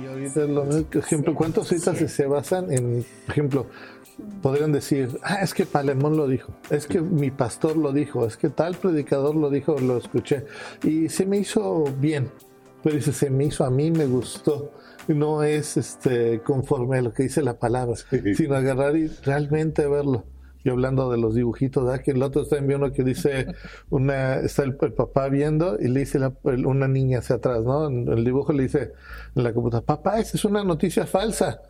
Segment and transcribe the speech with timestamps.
[0.00, 0.64] Y ahorita, lo,
[0.98, 3.66] ejemplo, ¿cuántas citas se basan en, por ejemplo,
[4.42, 8.36] podrían decir, ah, es que Palemón lo dijo, es que mi pastor lo dijo, es
[8.36, 10.44] que tal predicador lo dijo, lo escuché,
[10.82, 12.30] y se me hizo bien,
[12.82, 14.72] pero dice, se me hizo a mí, me gustó,
[15.08, 17.96] no es este conforme a lo que dice la palabra,
[18.34, 20.24] sino agarrar y realmente verlo.
[20.64, 22.02] Y hablando de los dibujitos, ¿verdad?
[22.02, 23.46] que el otro está enviando uno que dice,
[23.88, 27.88] una, está el, papá viendo y le dice una niña hacia atrás, ¿no?
[27.88, 28.92] En el dibujo le dice
[29.34, 31.60] en la computadora, papá, esa es una noticia falsa.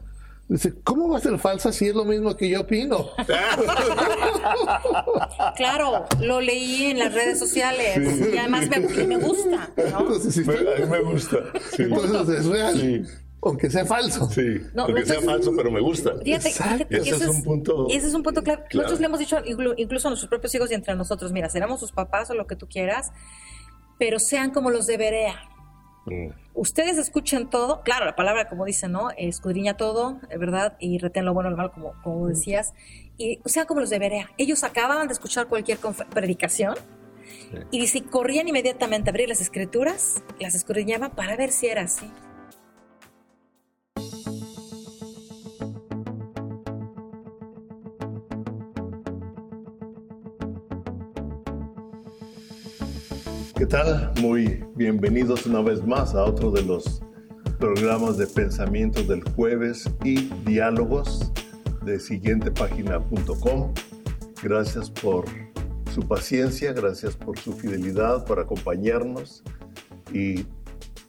[0.50, 3.10] Dice, ¿cómo va a ser falsa si es lo mismo que yo opino?
[5.56, 7.98] Claro, lo leí en las redes sociales
[8.32, 9.70] y además me, me gusta.
[9.76, 10.00] ¿no?
[10.00, 11.36] Entonces, a mí me gusta.
[11.78, 13.06] Entonces es real.
[13.42, 14.28] Aunque sea falso.
[14.30, 16.12] Sí, aunque sea falso, pero me gusta.
[16.22, 16.48] Fíjate,
[16.90, 17.86] ese, es un punto.
[17.88, 18.64] Ese es un punto claro.
[18.72, 19.38] Nosotros le hemos dicho
[19.76, 22.56] incluso a nuestros propios hijos y entre nosotros, mira, seremos sus papás o lo que
[22.56, 23.12] tú quieras,
[23.98, 25.48] pero sean como los de Berea.
[26.06, 26.28] Mm.
[26.54, 29.10] Ustedes escuchen todo, claro, la palabra, como dicen, ¿no?
[29.16, 30.76] Escudriña todo, ¿verdad?
[30.78, 32.74] Y retén lo bueno y lo malo, como, como decías.
[33.16, 34.30] Y sean como los de Berea.
[34.36, 35.78] Ellos acababan de escuchar cualquier
[36.10, 36.74] predicación
[37.70, 42.10] y dice, corrían inmediatamente a abrir las escrituras, las escudriñaban para ver si era así.
[53.60, 54.10] ¿Qué tal?
[54.22, 57.02] Muy bienvenidos una vez más a otro de los
[57.58, 61.30] programas de pensamientos del jueves y diálogos
[61.84, 63.74] de siguientepágina.com.
[64.42, 65.26] Gracias por
[65.92, 69.42] su paciencia, gracias por su fidelidad, por acompañarnos
[70.10, 70.46] y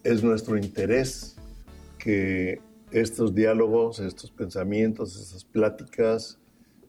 [0.03, 1.37] es nuestro interés
[1.99, 2.59] que
[2.91, 6.37] estos diálogos, estos pensamientos, esas pláticas,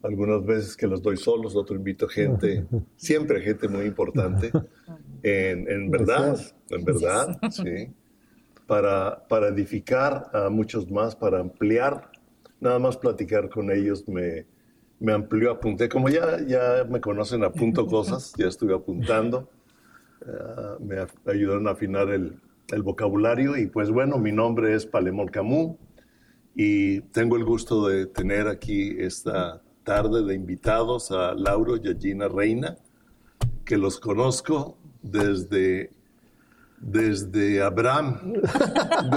[0.03, 2.67] algunas veces que los doy solos, otro invito gente,
[2.97, 4.51] siempre gente muy importante,
[5.23, 7.93] en, verdad, en verdad, sí,
[8.67, 12.11] para, para edificar a muchos más, para ampliar,
[12.61, 14.47] nada más platicar con ellos me,
[14.99, 19.49] me amplió, apunté, como ya, ya me conocen, apunto cosas, ya estuve apuntando,
[20.27, 20.97] ah, me
[21.27, 25.77] ayudaron a afinar el, el, vocabulario y pues bueno, mi nombre es Palemón Camus
[26.55, 31.97] y tengo el gusto de tener aquí esta tarde de invitados a Lauro y a
[31.99, 32.77] Gina Reina,
[33.65, 35.91] que los conozco desde,
[36.79, 38.35] desde Abraham,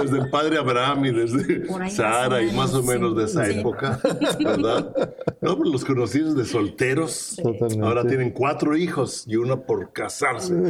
[0.00, 4.00] desde el padre Abraham y desde Sara y más o menos de esa época,
[4.44, 5.14] ¿verdad?
[5.40, 7.40] No, pero los conocí desde solteros.
[7.82, 10.54] Ahora tienen cuatro hijos y uno por casarse.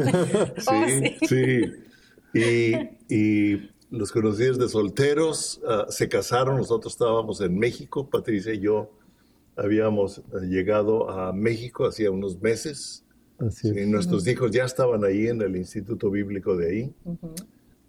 [0.57, 1.61] Sí, oh, sí.
[2.33, 8.59] Y, y, los conocí desde solteros, ah, se casaron, nosotros estábamos en México, Patricia y
[8.59, 8.91] yo
[9.55, 13.03] habíamos llegado a México hacía unos meses
[13.39, 16.93] nuestros hijos ya estaban ahí en el Instituto Bíblico de ahí.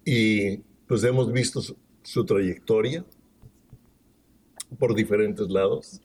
[0.05, 1.61] Y pues hemos visto
[2.03, 3.03] su, trayectoria
[4.77, 6.01] por diferentes lados.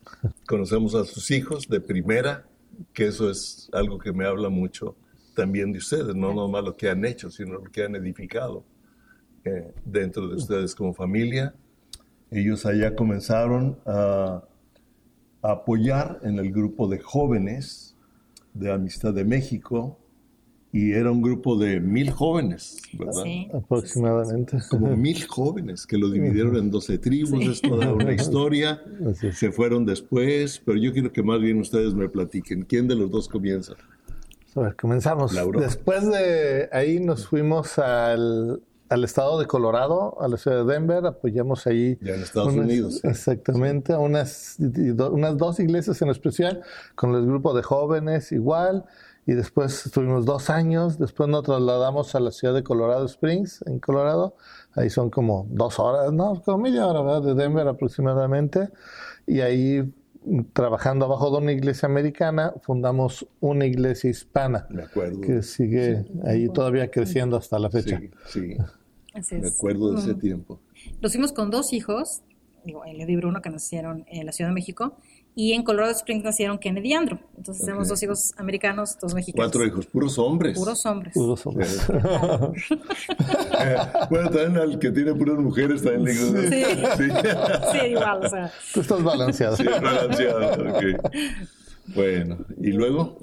[0.47, 2.47] Conocemos a sus hijos de primera,
[2.93, 4.95] que eso es algo que me habla mucho
[5.35, 8.63] también de ustedes, no nomás lo que han hecho, sino lo que han edificado
[9.43, 11.53] eh, dentro de ustedes como familia.
[12.31, 14.43] Ellos allá comenzaron a
[15.41, 17.84] apoyar en el grupo de jóvenes
[18.55, 19.99] de Amistad de México
[20.71, 23.23] y era un grupo de mil jóvenes, ¿verdad?
[23.23, 23.47] Sí.
[23.53, 24.57] Aproximadamente.
[24.69, 28.81] Como mil jóvenes que lo dividieron en 12 tribus, es toda una historia.
[29.31, 32.63] Se fueron después, pero yo quiero que más bien ustedes me platiquen.
[32.63, 33.73] ¿Quién de los dos comienza?
[34.55, 35.33] A ver, comenzamos.
[35.57, 41.05] Después de ahí nos fuimos al, al estado de Colorado, a la ciudad de Denver,
[41.05, 41.97] apoyamos ahí.
[42.01, 43.03] Ya en Estados Unidos.
[43.03, 46.61] Exactamente, a unas, unas dos iglesias en especial,
[46.95, 48.85] con el grupo de jóvenes igual,
[49.25, 53.79] y después estuvimos dos años, después nos trasladamos a la ciudad de Colorado Springs, en
[53.79, 54.35] Colorado,
[54.75, 57.23] ahí son como dos horas, no, como media hora, ¿verdad?
[57.23, 58.69] De Denver aproximadamente,
[59.25, 59.91] y ahí
[60.53, 64.67] trabajando abajo de una iglesia americana, fundamos una iglesia hispana.
[65.21, 67.99] Que sigue ahí todavía creciendo hasta la fecha.
[68.27, 68.57] Sí,
[69.13, 69.35] sí.
[69.35, 70.59] Me acuerdo de ese tiempo.
[71.01, 72.21] Nos fuimos con dos hijos,
[72.65, 74.97] el y Bruno, que nacieron en la Ciudad de México,
[75.35, 77.19] y en Colorado Springs nacieron Kennedy y Andrew.
[77.37, 79.51] Entonces tenemos dos hijos americanos, dos mexicanos.
[79.51, 80.57] Cuatro hijos, puros hombres.
[80.57, 81.13] Puros hombres.
[81.13, 81.87] Puros hombres.
[83.59, 83.77] Eh,
[84.09, 86.41] bueno, también al que tiene puras mujeres también le digo.
[86.41, 86.63] Sí.
[86.97, 87.09] sí.
[87.71, 88.51] sí, igual, o sea.
[88.73, 89.57] Tú estás balanceado.
[89.57, 90.83] Sí, balanceado, ok.
[91.93, 93.17] Bueno, ¿y luego?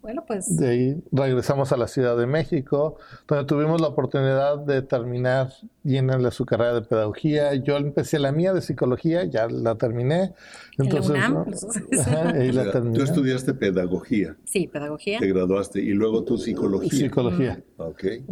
[0.00, 0.56] Bueno, pues.
[0.56, 2.96] De ahí regresamos a la Ciudad de México,
[3.28, 5.52] donde tuvimos la oportunidad de terminar
[5.82, 7.54] llenarle su carrera de pedagogía.
[7.54, 10.32] Yo empecé la mía de psicología, ya la terminé.
[10.78, 14.36] Entonces, la Tú estudiaste pedagogía.
[14.44, 15.18] Sí, pedagogía.
[15.18, 16.90] Te graduaste y luego tú psicología.
[16.90, 17.62] Psicología.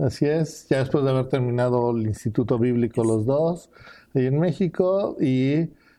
[0.02, 3.70] Así es, ya después de haber terminado el Instituto Bíblico los dos,
[4.14, 5.54] ahí en México, y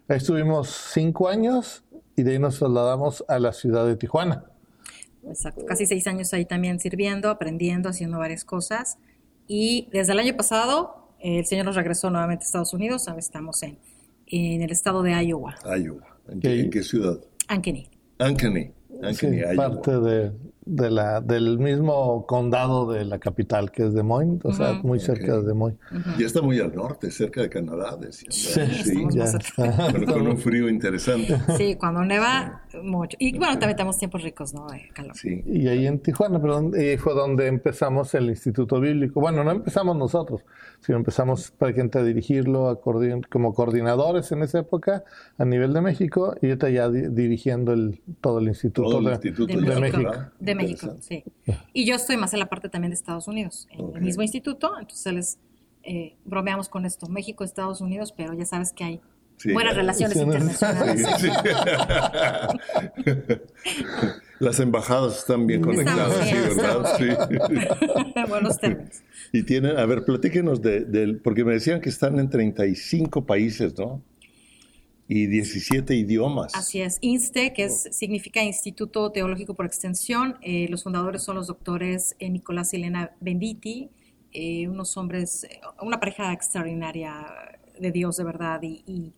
[0.07, 1.84] ahí estuvimos cinco años
[2.15, 4.45] y de ahí nos trasladamos a la ciudad de Tijuana.
[5.27, 8.97] Exacto, casi seis años ahí también sirviendo, aprendiendo, haciendo varias cosas.
[9.47, 13.07] Y desde el año pasado, el Señor nos regresó nuevamente a Estados Unidos.
[13.07, 13.77] Ahora estamos en,
[14.27, 15.55] en el estado de Iowa.
[15.77, 16.17] Iowa.
[16.27, 17.19] ¿En qué, ¿en qué ciudad?
[17.47, 17.89] Ankeny.
[18.19, 18.71] Ankeny.
[19.03, 20.31] Ankeny, sí, parte de,
[20.65, 24.99] de la, del mismo condado de la capital, que es Des Moines, o sea, muy
[24.99, 25.79] cerca de Des Moines.
[26.17, 28.29] Ya está muy al norte, cerca de Canadá, decía.
[28.31, 29.31] Sí, sí ya.
[30.11, 31.39] con un frío interesante.
[31.57, 33.15] Sí, cuando neva, mucho.
[33.19, 34.67] Y bueno, también tenemos tiempos ricos, ¿no?
[34.67, 35.15] De calor.
[35.15, 35.43] Sí.
[35.45, 39.21] Y ahí en Tijuana, perdón, y fue donde empezamos el Instituto Bíblico.
[39.21, 40.41] Bueno, no empezamos nosotros,
[40.79, 42.79] sino empezamos para gente a dirigirlo a
[43.29, 45.03] como coordinadores en esa época
[45.37, 49.59] a nivel de México y ahorita ya dirigiendo el, todo el Instituto, todo el instituto
[49.59, 50.11] de, México.
[50.39, 50.54] De México,
[51.01, 51.23] sí.
[51.73, 54.73] Y yo estoy más en la parte también de Estados Unidos, en el mismo instituto,
[54.79, 55.39] entonces les
[55.83, 59.01] eh, bromeamos con esto, México, Estados Unidos, pero ya sabes que hay
[59.53, 61.05] buenas relaciones internacionales.
[64.39, 66.97] Las embajadas están bien conectadas, sí, ¿verdad?
[66.97, 67.05] Sí.
[68.29, 69.01] Buenos términos.
[69.31, 74.01] Y tienen, a ver, platíquenos de, porque me decían que están en 35 países, ¿no?
[75.07, 76.55] Y 17 idiomas.
[76.55, 76.97] Así es.
[77.01, 80.37] INSTE, que es, significa Instituto Teológico por Extensión.
[80.41, 83.89] Eh, los fundadores son los doctores eh, Nicolás y Elena Benditi,
[84.31, 85.47] eh, unos hombres,
[85.81, 87.25] una pareja extraordinaria
[87.79, 89.13] de Dios de verdad y,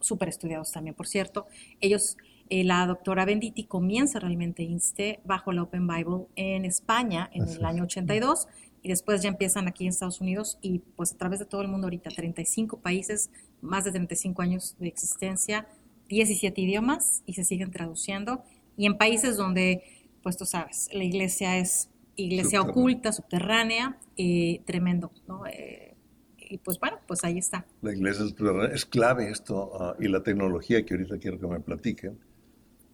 [0.00, 1.46] súper estudiados también, por cierto.
[1.78, 2.16] Ellos,
[2.48, 7.84] la doctora Benditi comienza realmente INSTE bajo la Open Bible en España en el año
[7.84, 8.48] 82
[8.82, 11.68] y después ya empiezan aquí en Estados Unidos y pues a través de todo el
[11.68, 13.30] mundo ahorita, 35 países,
[13.60, 15.66] más de 35 años de existencia,
[16.08, 18.42] 17 idiomas y se siguen traduciendo
[18.76, 19.82] y en países donde,
[20.22, 25.46] pues tú sabes, la iglesia es iglesia oculta, subterránea, eh, tremendo, ¿no?
[25.46, 25.94] Eh,
[26.38, 27.66] y pues bueno, pues ahí está.
[27.80, 31.60] La iglesia subterránea es clave esto ah, y la tecnología que ahorita quiero que me
[31.60, 32.18] platiquen,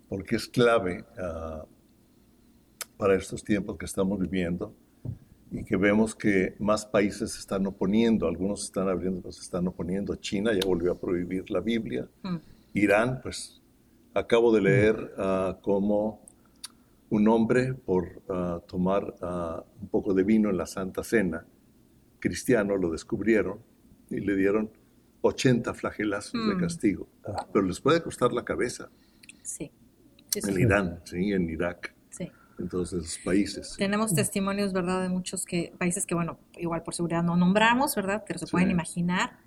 [0.09, 1.65] porque es clave ah,
[2.97, 4.75] para estos tiempos que estamos viviendo
[5.56, 9.67] y que vemos que más países se están oponiendo, algunos están abriendo, otros se están
[9.67, 10.14] oponiendo.
[10.17, 12.06] China ya volvió a prohibir la Biblia.
[12.23, 12.37] Mm.
[12.75, 13.62] Irán, pues
[14.12, 16.20] acabo de leer uh, cómo
[17.08, 21.47] un hombre por ah, tomar ah, un poco de vino en la Santa Cena,
[22.19, 23.61] cristiano, lo descubrieron
[24.11, 24.70] y le dieron
[25.23, 26.61] 80 flagelazos de mm.
[26.61, 27.09] castigo.
[27.52, 28.91] Pero les puede costar la cabeza.
[29.43, 29.70] Sí.
[30.35, 31.96] en Irán, sí, en Irak
[32.58, 33.75] en todos esos países.
[33.76, 38.25] Tenemos testimonios, ¿verdad?, de muchos que, países que, bueno, igual por seguridad no nombramos, ¿verdad?,
[38.26, 39.38] pero se pueden imaginar.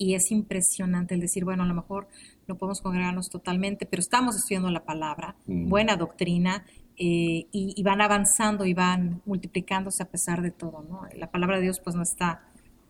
[0.00, 2.06] Y es impresionante el decir, bueno, a lo mejor
[2.46, 5.68] no podemos congregarnos totalmente, pero estamos estudiando la palabra, mm.
[5.68, 6.64] buena doctrina,
[6.96, 11.02] eh, y, van avanzando y van multiplicándose a pesar de todo, ¿no?
[11.16, 12.42] La palabra de Dios, pues, no está,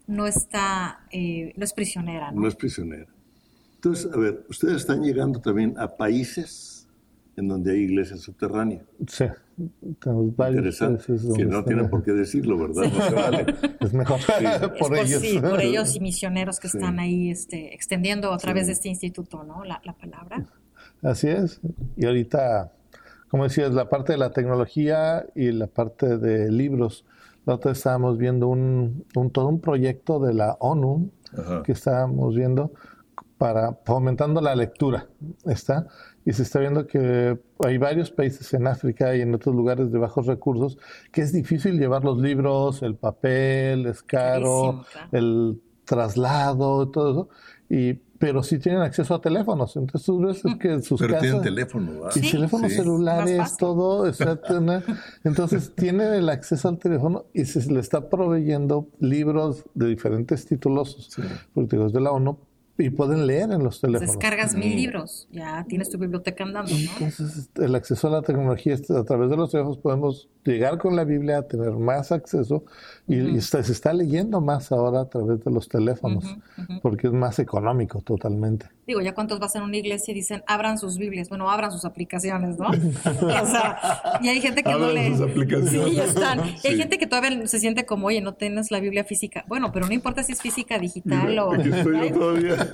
[0.06, 2.42] no está, eh, no es prisionera, ¿no?
[2.42, 3.06] No es prisionera.
[3.74, 6.88] Entonces, a ver, ustedes están llegando también a países
[7.36, 8.82] en donde hay iglesia subterránea.
[9.06, 9.26] Sí.
[10.00, 10.78] Tenemos varios
[11.36, 12.92] Que no tienen por qué decirlo, ¿verdad?
[12.92, 13.46] No se vale.
[13.80, 14.20] Es mejor
[14.78, 15.20] por, ellos.
[15.20, 19.44] Sí, por ellos y misioneros que están ahí este, extendiendo a través de este instituto,
[19.44, 19.64] ¿no?
[19.64, 20.46] La, palabra.
[21.02, 21.60] Así es.
[21.96, 22.72] Y ahorita,
[23.28, 27.04] como decías, la parte de la tecnología y la parte de libros.
[27.46, 31.10] Nosotros estábamos viendo un, un todo un proyecto de la ONU
[31.64, 32.72] que estábamos viendo
[33.38, 35.06] para fomentando la lectura,
[35.46, 35.86] ¿está?
[36.28, 39.98] Y se está viendo que hay varios países en África y en otros lugares de
[39.98, 40.76] bajos recursos
[41.10, 47.28] que es difícil llevar los libros, el papel, es caro, el traslado, todo eso.
[47.70, 49.74] Y, pero sí tienen acceso a teléfonos.
[49.76, 51.22] Entonces tú ves que sus pero casas...
[51.22, 52.10] tienen teléfono, ¿verdad?
[52.14, 54.04] Y teléfonos celulares, todo.
[55.24, 61.18] Entonces tienen el acceso al teléfono y se le está proveyendo libros de diferentes títulos
[61.54, 62.38] políticos de la ONU
[62.78, 64.14] y pueden leer en los teléfonos.
[64.14, 67.06] Descargas mil libros, ya tienes tu biblioteca andando, ¿no?
[67.06, 71.04] Entonces, el acceso a la tecnología, a través de los teléfonos podemos llegar con la
[71.04, 72.64] Biblia, a tener más acceso
[73.06, 76.24] y, se está leyendo más ahora a través de los teléfonos,
[76.82, 78.66] porque es más económico totalmente.
[78.86, 81.84] Digo, ya cuántos vas en una iglesia y dicen, abran sus Biblias, bueno, abran sus
[81.84, 82.68] aplicaciones, ¿no?
[82.70, 85.14] o sea, y hay gente que no lee.
[85.14, 85.90] Sus aplicaciones.
[85.90, 86.40] Sí, ya están.
[86.62, 89.44] Y hay gente que todavía se siente como, oye, no tienes la Biblia física.
[89.46, 91.52] Bueno, pero no importa si es física, digital o...
[91.52, 92.67] Aquí estoy yo todavía.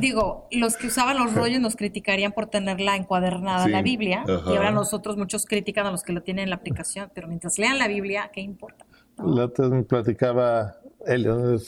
[0.00, 4.70] Digo, los que usaban los rollos nos criticarían por tenerla encuadernada la Biblia, y ahora
[4.70, 7.88] nosotros muchos critican a los que lo tienen en la aplicación, pero mientras lean la
[7.88, 8.86] Biblia, ¿qué importa?
[9.18, 11.26] La otra me platicaba él,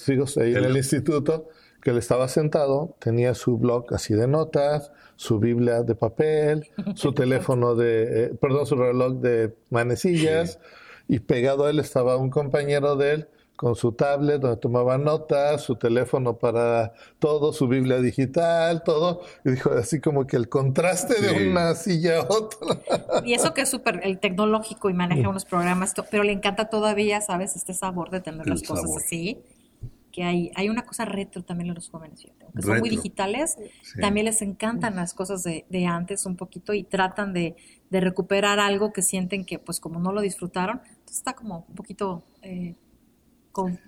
[0.08, 1.48] hijos ahí en el instituto,
[1.82, 7.12] que él estaba sentado, tenía su blog así de notas, su Biblia de papel, su
[7.14, 10.58] teléfono de, eh, perdón, su reloj de manecillas,
[11.08, 15.62] y pegado a él estaba un compañero de él con su tablet donde tomaba notas,
[15.62, 19.22] su teléfono para todo, su Biblia digital, todo.
[19.44, 23.22] Y dijo así como que el contraste de una silla a otra.
[23.24, 27.20] Y eso que es súper el tecnológico y maneja unos programas, pero le encanta todavía,
[27.20, 27.54] ¿sabes?
[27.54, 29.38] Este sabor de tener las cosas así.
[30.10, 33.56] Que hay, hay una cosa retro también en los jóvenes, aunque son muy digitales,
[34.00, 37.56] también les encantan las cosas de, de, antes un poquito y tratan de,
[37.90, 41.74] de, recuperar algo que sienten que, pues, como no lo disfrutaron, entonces está como un
[41.74, 42.76] poquito eh,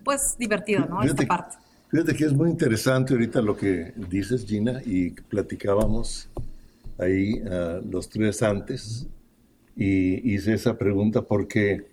[0.03, 1.01] pues divertido, ¿no?
[1.01, 1.57] Fíjate, Esta parte.
[1.89, 6.29] Fíjate que es muy interesante ahorita lo que dices, Gina, y platicábamos
[6.97, 9.07] ahí ah, los tres antes,
[9.75, 11.85] y hice esa pregunta porque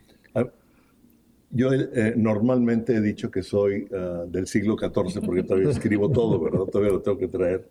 [1.54, 6.40] yo eh, normalmente he dicho que soy ah, del siglo XIV porque todavía escribo todo,
[6.40, 6.64] ¿verdad?
[6.64, 7.68] Todavía lo tengo que traer.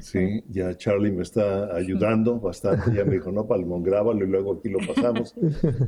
[0.00, 2.94] Sí, ya Charlie me está ayudando bastante.
[2.96, 5.34] Ya me dijo, no, Palmón, grábalo y luego aquí lo pasamos.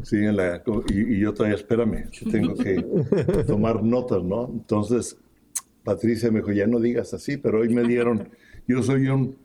[0.02, 2.84] Sí, en la, y, yo todavía, espérame, tengo que
[3.46, 4.50] tomar notas, ¿no?
[4.52, 5.16] Entonces,
[5.84, 8.28] Patricia me dijo, ya no digas así, pero hoy me dieron,
[8.68, 9.38] yo soy un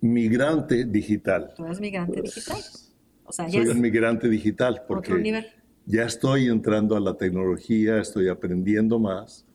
[0.00, 1.52] migrante digital.
[1.56, 2.58] ¿Tú eres migrante digital?
[3.24, 5.12] O sea, soy un migrante digital porque...
[5.12, 5.46] Otro nivel
[5.86, 9.46] ya estoy entrando a la tecnología, estoy aprendiendo más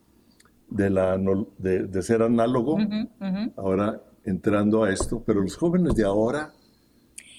[0.70, 1.20] de, la,
[1.58, 2.78] de, ser análogo,
[3.58, 6.54] ahora entrando a esto, pero los jóvenes de ahora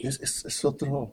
[0.00, 1.12] es, es, otro...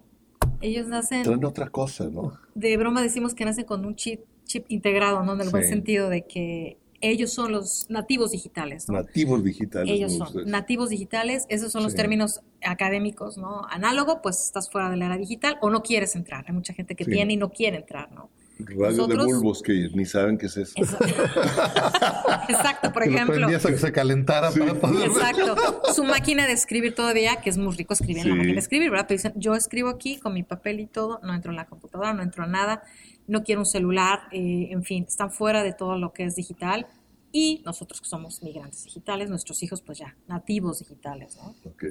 [0.62, 1.24] Ellos nacen...
[1.24, 2.33] Traen otra cosa, ¿no?
[2.53, 5.33] De broma decimos que nacen con un chip, chip integrado, ¿no?
[5.33, 8.89] En el buen sentido de que ellos son los nativos digitales.
[8.89, 9.89] Nativos digitales.
[9.89, 13.65] Ellos son nativos digitales, esos son los términos académicos, ¿no?
[13.69, 16.45] Análogo, pues estás fuera de la era digital o no quieres entrar.
[16.47, 18.29] Hay mucha gente que tiene y no quiere entrar, ¿no?
[18.59, 20.75] Radio de bulbos que ni saben qué es eso.
[22.49, 23.47] Exacto, por ejemplo.
[23.47, 25.81] que se calentara para poder Exacto.
[25.93, 28.91] Su máquina de escribir todavía, que es muy rico escribir en la máquina de escribir,
[28.91, 29.05] ¿verdad?
[29.07, 32.13] Pero dicen, yo escribo aquí con mi papel y todo, no entro en la computadora,
[32.13, 32.83] no entro en nada
[33.29, 36.88] no quiero un celular, eh, en fin, están fuera de todo lo que es digital.
[37.31, 41.55] Y nosotros que somos migrantes digitales, nuestros hijos pues ya nativos digitales, ¿no?
[41.69, 41.83] Ok.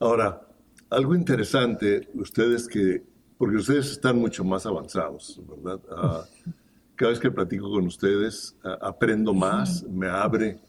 [0.00, 0.48] Ahora,
[0.90, 3.04] algo interesante, ustedes que,
[3.38, 5.80] porque ustedes están mucho más avanzados, ¿verdad?
[5.96, 6.24] Ah,
[6.96, 10.60] cada vez que platico con ustedes, ah, aprendo más, me abre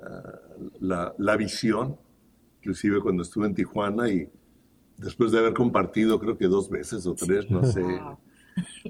[0.00, 0.38] ah,
[0.78, 1.98] la, la, visión,
[2.60, 4.30] inclusive cuando estuve en Tijuana y
[4.96, 7.82] después de haber compartido creo que dos veces o tres, no sé.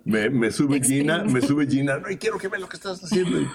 [0.05, 3.41] Me, sube Gina, me sube Gina, no, y quiero que vea lo que estás haciendo.
[3.41, 3.47] Y,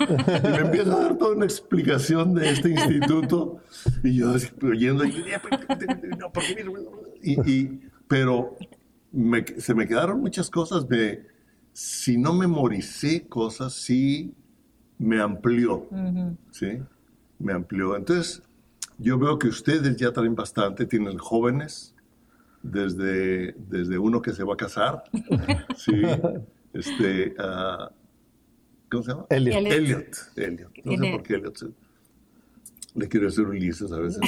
[0.44, 3.62] me empieza a dar toda una explicación de este instituto.
[4.04, 4.34] Y yo
[4.64, 5.12] oyendo, y,
[7.46, 8.58] y, pero
[9.58, 10.88] se me quedaron muchas cosas.
[10.90, 11.22] Me,
[11.74, 14.34] si no memoricé cosas, sí
[14.98, 15.88] me amplió.
[16.52, 16.80] ¿sí?
[17.40, 17.96] Me amplió.
[17.96, 18.44] Entonces,
[18.98, 21.94] yo veo que ustedes ya traen bastante, tienen jóvenes
[22.72, 25.04] desde, desde uno que se va a casar,
[25.76, 26.02] sí,
[26.74, 27.90] este, uh,
[28.90, 29.26] ¿cómo se llama?
[29.30, 29.66] Elliot.
[29.66, 30.18] Elliot.
[30.36, 30.72] Elliot.
[30.84, 31.74] No sé por qué Elliot.
[32.96, 34.22] Le quiero decir Ulises a veces.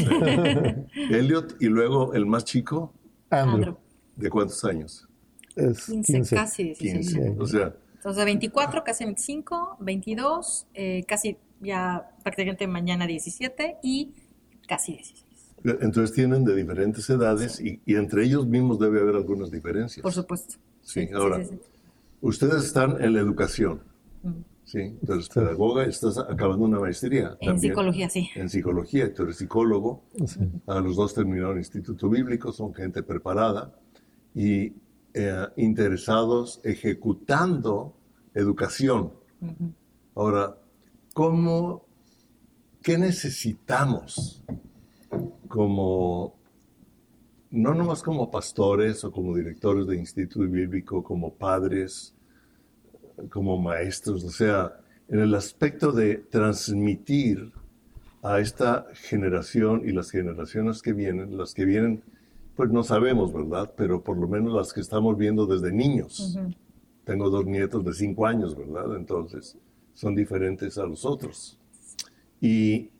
[0.93, 2.93] Elliot y luego el más chico.
[3.29, 3.77] Andrew.
[4.15, 5.07] ¿De cuántos años?
[5.55, 7.13] Es 15, casi 16.
[7.15, 7.35] 15.
[7.39, 7.75] O sea.
[7.95, 14.13] Entonces, 24, casi 25, 22, eh, casi ya prácticamente mañana 17 y
[14.67, 15.28] casi 16.
[15.63, 20.01] Entonces tienen de diferentes edades y, entre ellos mismos debe haber algunas diferencias.
[20.01, 20.55] Por supuesto.
[20.81, 21.41] Sí, ahora,
[22.21, 23.81] ustedes están en la educación.
[24.63, 27.35] Sí, entonces pedagoga, estás acabando una maestría.
[27.41, 28.29] En psicología, sí.
[28.35, 30.03] En psicología, tú eres psicólogo.
[30.67, 33.73] A los dos terminaron el Instituto Bíblico, son gente preparada
[34.35, 34.73] y
[35.13, 37.95] eh, interesados ejecutando
[38.35, 39.11] educación.
[40.13, 40.55] Ahora,
[41.13, 41.87] ¿cómo,
[42.83, 44.43] qué necesitamos
[45.49, 46.35] como,
[47.51, 52.13] no nomás como pastores o como directores de instituto bíblico, como padres,
[53.29, 54.79] como maestros, o sea,
[55.09, 57.51] en el aspecto de transmitir
[58.21, 62.03] a esta generación y las generaciones que vienen, las que vienen,
[62.55, 63.73] pues no sabemos, ¿verdad?
[63.75, 66.37] Pero por lo menos las que estamos viendo desde niños.
[67.05, 68.95] Tengo dos nietos de cinco años, ¿verdad?
[68.95, 69.57] Entonces,
[69.93, 71.57] son diferentes a los otros.
[72.39, 72.91] Y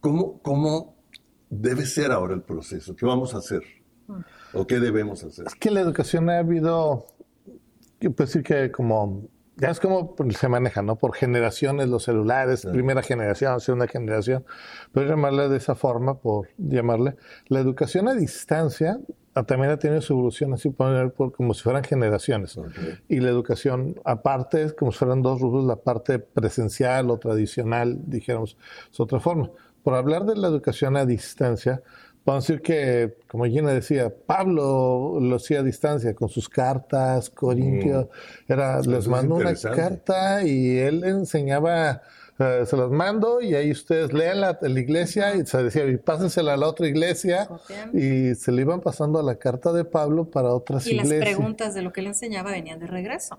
[0.00, 0.96] ¿Cómo, ¿Cómo
[1.50, 2.94] debe ser ahora el proceso?
[2.94, 3.62] ¿Qué vamos a hacer?
[4.52, 5.46] ¿O qué debemos hacer?
[5.46, 7.06] Es que en la educación ha habido,
[8.00, 9.28] yo puedo decir que como
[9.58, 10.96] ya es como se maneja, ¿no?
[10.96, 14.44] Por generaciones los celulares, primera generación, segunda generación,
[14.92, 17.16] pero llamarle de esa forma, por llamarle.
[17.48, 19.00] La educación a distancia
[19.34, 22.56] ah, también ha tenido su evolución así, poner por, como si fueran generaciones.
[23.08, 27.98] Y la educación aparte es como si fueran dos rubros, la parte presencial o tradicional,
[28.06, 28.56] dijéramos,
[28.92, 29.50] es otra forma.
[29.88, 31.80] Por hablar de la educación a distancia,
[32.22, 38.10] Podemos decir que, como Gina decía, Pablo lo hacía a distancia con sus cartas, Corintio,
[38.46, 38.52] mm.
[38.52, 42.02] era, les mandó una carta y él enseñaba,
[42.38, 45.96] eh, se las mando y ahí ustedes lean la, la iglesia y se decía, y
[45.96, 47.48] pásensela a la otra iglesia
[47.94, 51.10] y se le iban pasando a la carta de Pablo para otras iglesias.
[51.10, 53.38] Y las preguntas de lo que él enseñaba venían de regreso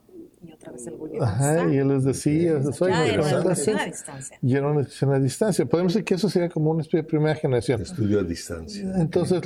[0.59, 4.37] y otra vez el Ajá, y él les decía, soy era una educación a distancia.
[4.41, 5.65] Y era una educación a distancia.
[5.65, 7.81] Podemos decir que eso sería como una especie de primera generación.
[7.81, 8.93] Estudio a distancia.
[8.97, 9.41] Entonces,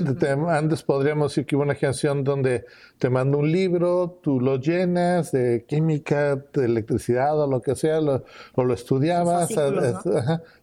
[0.47, 2.65] antes podríamos decir que hubo una generación donde
[2.97, 7.99] te mando un libro, tú lo llenas de química, de electricidad o lo que sea,
[7.99, 9.49] o lo estudiabas,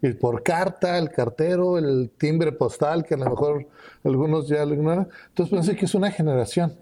[0.02, 3.66] y por carta, el cartero, el timbre postal, que a lo mejor
[4.02, 5.09] algunos ya lo ignoran.
[5.28, 6.75] Entonces, pensé que es una generación.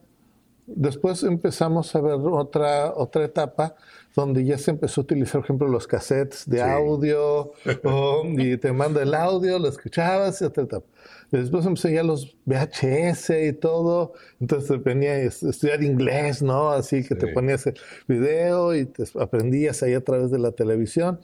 [0.71, 3.75] Después empezamos a ver otra, otra etapa
[4.15, 7.53] donde ya se empezó a utilizar, por ejemplo, los cassettes de audio,
[8.37, 10.87] y te manda el audio, lo escuchabas, y otra etapa.
[11.31, 16.71] Después empecé ya los VHS y todo, entonces venía a estudiar inglés, ¿no?
[16.71, 21.21] Así que te ponías el video y te aprendías ahí a través de la televisión.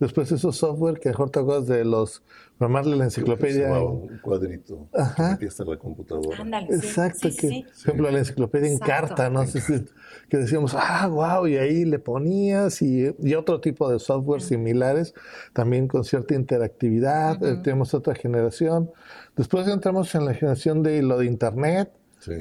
[0.00, 2.22] Después esos software que mejor te acuerdas de los,
[2.62, 3.72] formarle la enciclopedia.
[3.72, 5.36] un cuadrito Ajá.
[5.36, 6.60] que la computadora.
[6.70, 9.44] Exacto, que, por ejemplo, la enciclopedia en carta, ¿no?
[9.46, 9.84] sé
[10.28, 15.12] que decíamos, ah, wow, y ahí le ponías y, y otro tipo de software similares,
[15.52, 18.90] también con cierta interactividad, eh, tenemos otra generación.
[19.36, 21.92] Después entramos en la generación de lo de Internet,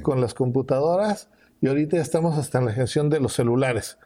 [0.04, 3.98] con las computadoras, y ahorita ya estamos hasta en la generación de los celulares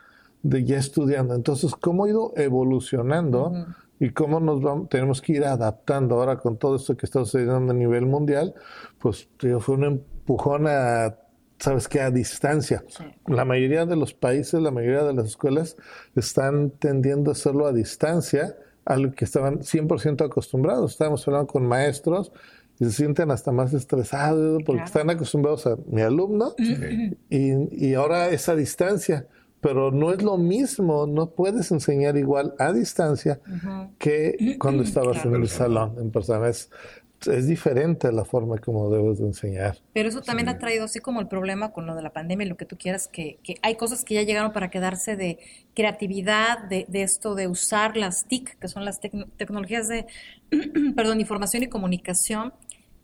[0.41, 1.35] de ya estudiando.
[1.35, 3.51] Entonces, ¿cómo ha ido evolucionando
[3.99, 7.71] y cómo nos vamos, tenemos que ir adaptando ahora con todo esto que está sucediendo
[7.71, 8.53] a nivel mundial?
[8.99, 11.15] Pues fue un empujón a,
[11.59, 12.01] ¿sabes qué?
[12.01, 12.83] A distancia.
[13.27, 15.77] La mayoría de los países, la mayoría de las escuelas
[16.15, 20.91] están tendiendo a hacerlo a distancia, a lo que estaban 100% acostumbrados.
[20.91, 22.31] Estábamos hablando con maestros
[22.79, 26.53] y se sienten hasta más estresados porque están acostumbrados a mi alumno
[27.29, 29.27] y, y ahora esa distancia
[29.65, 33.39] pero no es lo mismo, no puedes enseñar igual a distancia
[33.97, 36.49] que cuando estabas en el salón en persona.
[36.49, 36.69] Es,
[37.25, 39.79] es diferente la forma como debes de enseñar.
[39.91, 42.49] Pero eso también ha traído, así como el problema con lo de la pandemia y
[42.49, 45.39] lo que tú quieras, que, que hay cosas que ya llegaron para quedarse de
[45.73, 50.05] creatividad, de, de esto de usar las TIC, que son las tecnologías de,
[50.95, 52.53] perdón, información y comunicación.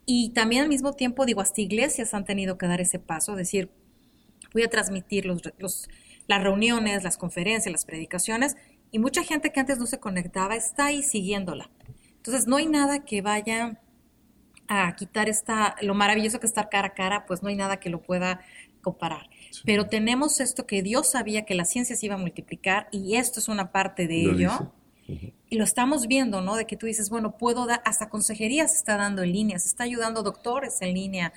[0.05, 3.71] Y también al mismo tiempo, digo, hasta iglesias han tenido que dar ese paso, decir,
[4.53, 5.89] voy a transmitir los, los
[6.31, 8.55] las reuniones, las conferencias, las predicaciones,
[8.89, 11.69] y mucha gente que antes no se conectaba está ahí siguiéndola.
[12.15, 13.81] Entonces, no hay nada que vaya
[14.67, 17.89] a quitar esta, lo maravilloso que estar cara a cara, pues no hay nada que
[17.89, 18.39] lo pueda
[18.81, 19.29] comparar.
[19.65, 23.41] Pero tenemos esto que Dios sabía que la ciencia se iba a multiplicar y esto
[23.41, 24.71] es una parte de ello.
[25.49, 26.55] Y lo estamos viendo, ¿no?
[26.55, 29.67] De que tú dices, bueno, puedo dar, hasta consejería se está dando en línea, se
[29.67, 31.33] está ayudando doctores en línea.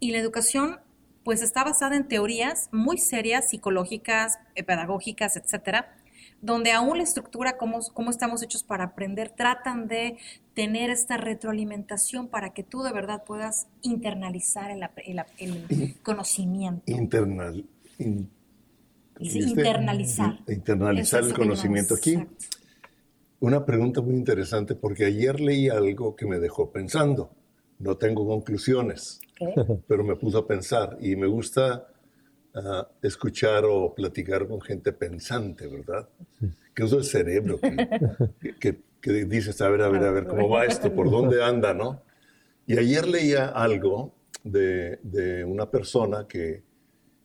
[0.00, 0.80] Y la educación
[1.24, 5.96] pues está basada en teorías muy serias, psicológicas, eh, pedagógicas, etcétera,
[6.42, 10.18] donde aún la estructura, cómo, cómo estamos hechos para aprender, tratan de
[10.52, 16.82] tener esta retroalimentación para que tú de verdad puedas internalizar el, conocimiento.
[16.86, 17.64] Internal,
[19.18, 20.38] internalizar.
[20.46, 21.94] Internalizar el conocimiento.
[21.94, 22.22] Aquí,
[23.40, 27.30] una pregunta muy interesante, porque ayer leí algo que me dejó pensando.
[27.78, 29.20] No tengo conclusiones.
[29.88, 31.88] Pero me puso a pensar y me gusta
[32.54, 36.08] ah, escuchar o platicar con gente pensante, ¿verdad?
[36.74, 37.58] Que usa el cerebro,
[38.60, 40.92] que, que, dices, a ver, a ver, a ver, ¿cómo va esto?
[40.92, 42.02] ¿Por dónde anda, no?
[42.66, 46.62] Y ayer leía algo de, una persona que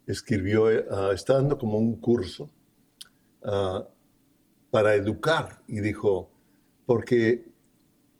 [0.07, 2.49] escribió, uh, está dando como un curso
[3.43, 3.87] ah,
[4.71, 6.31] para educar y dijo,
[6.85, 7.45] porque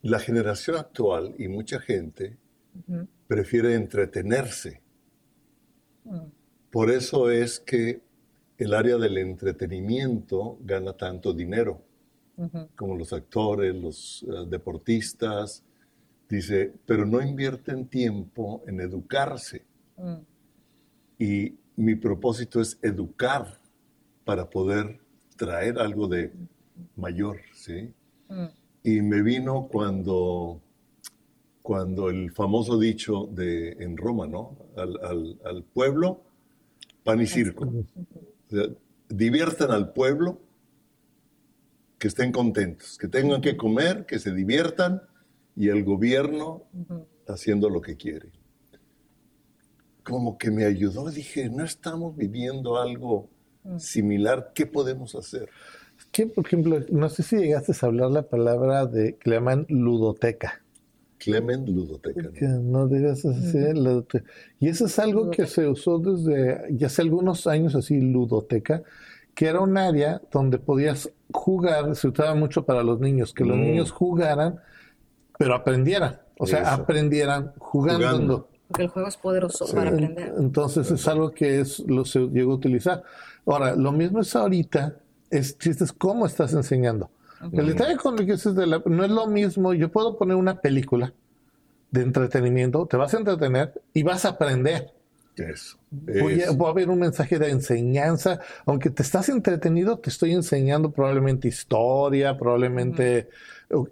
[0.02, 2.38] la generación actual y mucha gente
[3.28, 4.82] prefiere entretenerse.
[6.04, 6.26] Mm.
[6.72, 8.02] Por eso es que
[8.58, 11.82] el área del entretenimiento gana tanto dinero,
[12.76, 15.64] como los actores, los eh, deportistas.
[16.30, 19.66] Dice, pero no invierten tiempo en educarse.
[19.98, 20.18] Mm.
[21.18, 23.60] Y mi propósito es educar
[24.26, 25.00] para poder
[25.36, 26.32] traer algo de
[26.96, 27.94] mayor, ¿sí?
[28.28, 28.46] Mm.
[28.84, 30.62] Y me vino cuando
[31.70, 34.58] cuando el famoso dicho de en Roma, ¿no?
[34.76, 36.24] Al, pueblo,
[37.04, 37.72] pan y circo.
[39.08, 40.42] diviertan al pueblo
[42.00, 45.04] que estén contentos, que tengan que comer, que se diviertan
[45.56, 46.64] y el gobierno
[47.28, 48.32] haciendo lo que quiere.
[50.02, 53.30] Como que me ayudó, dije, no estamos viviendo algo
[53.78, 55.50] similar, ¿qué podemos hacer?
[56.12, 59.68] Que, por ejemplo, no sé si llegaste a hablar la palabra de que le llaman
[59.70, 60.64] ludoteca.
[61.20, 62.30] Clement Ludoteca.
[62.62, 62.88] ¿no?
[62.88, 63.58] digas así,
[64.60, 68.82] Y eso es algo que se usó desde ya hace algunos años, así, ludoteca,
[69.36, 73.58] que era un área donde podías jugar, se usaba mucho para los niños, que los
[73.58, 73.62] mm.
[73.62, 74.60] niños jugaran,
[75.38, 76.20] pero aprendieran.
[76.38, 78.48] O sea, aprendieran jugando.
[78.68, 80.34] Porque el juego es poderoso para aprender.
[80.38, 83.04] Entonces es algo que es, lo se llegó a utilizar.
[83.46, 84.96] Ahora, lo mismo es ahorita,
[85.30, 87.10] es chistes cómo estás enseñando.
[87.52, 90.36] El detalle con lo que dices de la, no es lo mismo, yo puedo poner
[90.36, 91.14] una película
[91.92, 94.94] de entretenimiento, te vas a entretener y vas a aprender.
[95.36, 95.78] Eso.
[95.90, 100.92] Voy a, a, ver un mensaje de enseñanza, aunque te estás entretenido, te estoy enseñando
[100.92, 103.30] probablemente historia, probablemente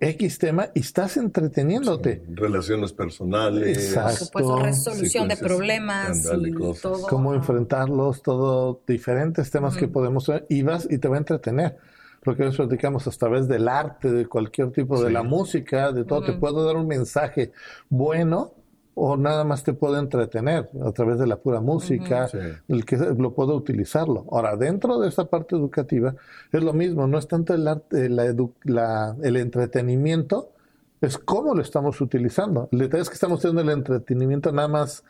[0.01, 2.23] X tema, y estás entreteniéndote.
[2.33, 3.77] relaciones personales.
[3.77, 4.59] Exacto.
[4.59, 7.07] resolución de problemas y todo.
[7.07, 11.77] Cómo enfrentarlos, todo, diferentes temas que podemos ver, y vas y te va a entretener
[12.23, 16.03] lo que nos platicamos a través del arte, de cualquier tipo, de la música, de
[16.03, 17.51] todo, te puedo dar un mensaje
[17.89, 18.53] bueno
[18.99, 22.27] o nada más te puedo entretener a través de la pura música,
[22.67, 24.25] el que lo puedo utilizarlo.
[24.31, 26.15] Ahora, dentro de esta parte educativa
[26.51, 30.51] es lo mismo, no es tanto el arte, la, el entretenimiento,
[30.99, 32.69] es cómo lo estamos utilizando.
[32.71, 35.03] El detalle es que estamos teniendo el entretenimiento nada más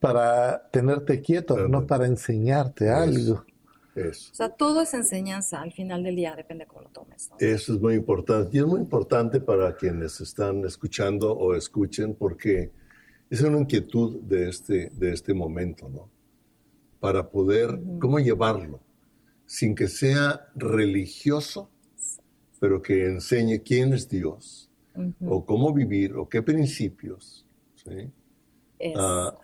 [0.00, 3.44] para tenerte quieto, no para enseñarte algo.
[3.96, 7.30] O sea, todo es enseñanza al final del día, depende cómo lo tomes.
[7.38, 8.56] Eso es muy importante.
[8.56, 12.70] Y es muy importante para quienes están escuchando o escuchen, porque
[13.28, 16.08] es una inquietud de este, de este momento, ¿no?
[17.00, 18.80] Para poder, ¿cómo llevarlo?
[19.46, 21.68] Sin que sea religioso,
[22.60, 24.70] pero que enseñe quién es Dios,
[25.26, 28.10] o cómo vivir, o qué principios, ¿sí?
[28.96, 29.36] Ah,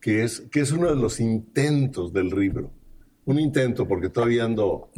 [0.00, 2.77] que, es, que es uno de los intentos del libro
[3.28, 4.88] un intento, porque todavía ando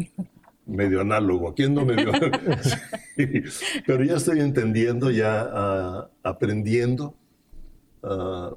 [0.64, 2.12] medio análogo, aquí ando medio...
[3.87, 7.14] pero ya estoy entendiendo, ya ah, aprendiendo.
[8.05, 8.55] Ah,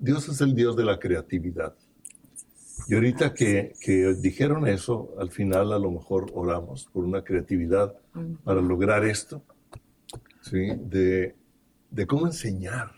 [0.00, 1.74] Dios es el Dios de la creatividad.
[2.88, 7.94] Y ahorita que, que, dijeron eso, al final a lo mejor oramos por una creatividad
[8.42, 9.42] para lograr esto,
[10.40, 10.72] ¿sí?
[10.76, 11.36] de,
[11.90, 12.90] de cómo enseñar.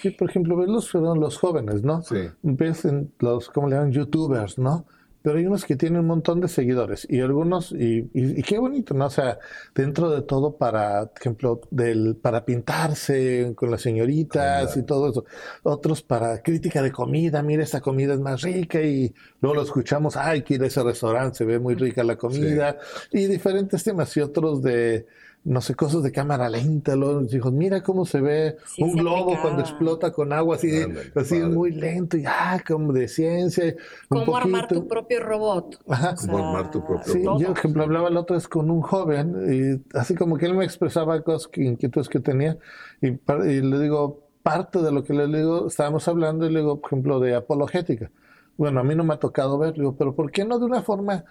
[0.00, 2.02] Sí, por ejemplo, ves los, los jóvenes, ¿no?
[2.02, 2.28] Sí.
[2.42, 3.92] Ves en los, ¿cómo le llaman?
[3.92, 4.86] Youtubers, ¿no?
[5.22, 8.94] Pero hay unos que tienen un montón de seguidores y algunos, y, y, qué bonito,
[8.94, 9.06] ¿no?
[9.06, 9.38] O sea,
[9.74, 15.24] dentro de todo para, por ejemplo, del, para pintarse con las señoritas y todo eso.
[15.62, 20.16] Otros para crítica de comida, mira, esta comida es más rica y luego lo escuchamos,
[20.16, 22.78] ay, que ir a ese restaurante, se ve muy rica la comida
[23.10, 25.06] y diferentes temas y otros de,
[25.44, 29.60] no sé, cosas de cámara lenta, los hijos, mira cómo se ve un globo cuando
[29.60, 30.70] explota con agua así,
[31.16, 33.74] así muy lento y ah, como de ciencia.
[34.08, 35.80] Cómo armar tu propio robot.
[35.88, 36.14] Ajá.
[36.14, 39.98] Cómo armar tu propio sí, Yo, ejemplo, hablaba el otro vez con un joven y
[39.98, 42.56] así como que él me expresaba cosas, inquietudes que tenía
[43.00, 46.80] y, y le digo, parte de lo que le digo, estábamos hablando y le digo,
[46.80, 48.10] por ejemplo, de apologética.
[48.56, 50.82] Bueno, a mí no me ha tocado ver, digo, pero ¿por qué no de una
[50.82, 51.24] forma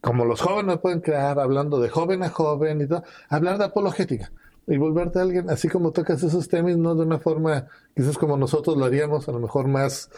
[0.00, 4.30] como los jóvenes pueden crear, hablando de joven a joven y todo, hablar de apologética
[4.66, 8.36] y volverte a alguien, así como tocas esos temas, no de una forma, quizás como
[8.36, 10.10] nosotros lo haríamos, a lo mejor más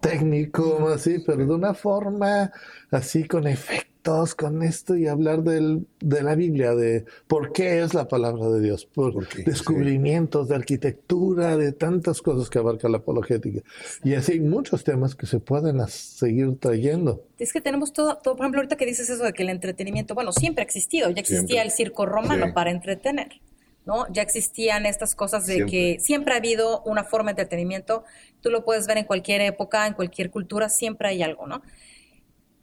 [0.00, 2.50] técnico, más así, pero de una forma
[2.90, 3.87] así con efecto
[4.36, 8.60] con esto y hablar del, de la Biblia, de por qué es la palabra de
[8.62, 13.60] Dios, por descubrimientos de arquitectura, de tantas cosas que abarca la apologética.
[14.02, 17.22] Y así hay muchos temas que se pueden seguir trayendo.
[17.38, 20.14] Es que tenemos todo, todo, por ejemplo, ahorita que dices eso de que el entretenimiento,
[20.14, 23.40] bueno, siempre ha existido, ya existía el circo romano para entretener.
[23.84, 24.06] ¿no?
[24.12, 28.04] Ya existían estas cosas de que siempre ha habido una forma de entretenimiento,
[28.42, 31.62] tú lo puedes ver en cualquier época, en cualquier cultura, siempre hay algo, ¿no?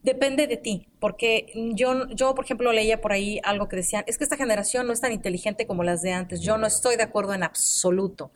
[0.06, 4.18] Depende de ti, porque yo, yo, por ejemplo, leía por ahí algo que decían, es
[4.18, 6.42] que esta generación no es tan inteligente como las de antes.
[6.42, 8.32] Yo no estoy de acuerdo en absoluto.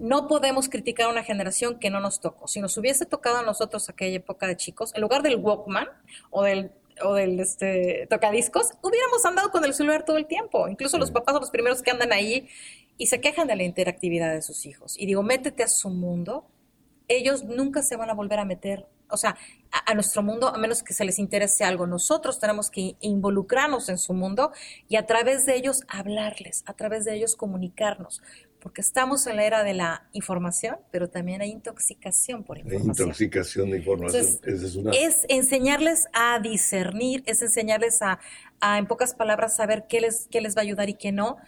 [0.00, 2.46] No podemos criticar a una generación que no nos tocó.
[2.46, 5.88] Si nos hubiese tocado a nosotros aquella época de chicos, en lugar del Walkman
[6.30, 10.66] o del o del este, tocadiscos, hubiéramos andado con el celular todo el tiempo.
[10.66, 12.48] Incluso los papás son los primeros que andan ahí
[12.96, 14.98] y se quejan de la interactividad de sus hijos.
[14.98, 16.46] Y digo, métete a su mundo
[17.08, 19.36] ellos nunca se van a volver a meter, o sea,
[19.86, 21.86] a, nuestro mundo, a menos que se les interese algo.
[21.86, 24.52] Nosotros tenemos que involucrarnos en su mundo
[24.88, 28.22] y a través de ellos hablarles, a través de ellos comunicarnos,
[28.60, 33.08] porque estamos en la era de la información, pero también hay intoxicación por información.
[33.08, 34.26] Intoxicación de información.
[34.92, 38.18] es, enseñarles a discernir, es enseñarles a,
[38.60, 41.38] a, en pocas palabras, saber qué les, qué les va a ayudar y qué no.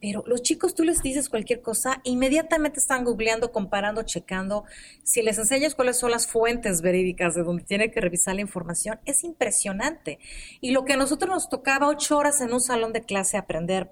[0.00, 4.64] Pero los chicos, tú les dices cualquier cosa, inmediatamente están googleando, comparando, checando.
[5.02, 8.98] Si les enseñas cuáles son las fuentes verídicas de donde tiene que revisar la información,
[9.04, 10.18] es impresionante.
[10.62, 13.90] Y lo que a nosotros nos tocaba ocho horas en un salón de clase aprender,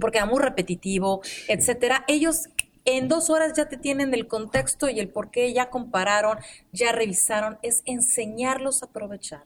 [0.00, 2.48] porque era muy repetitivo, etcétera, ellos
[2.84, 6.38] en dos horas ya te tienen el contexto y el por qué, ya compararon,
[6.70, 7.58] ya revisaron.
[7.62, 9.44] Es enseñarlos a aprovechar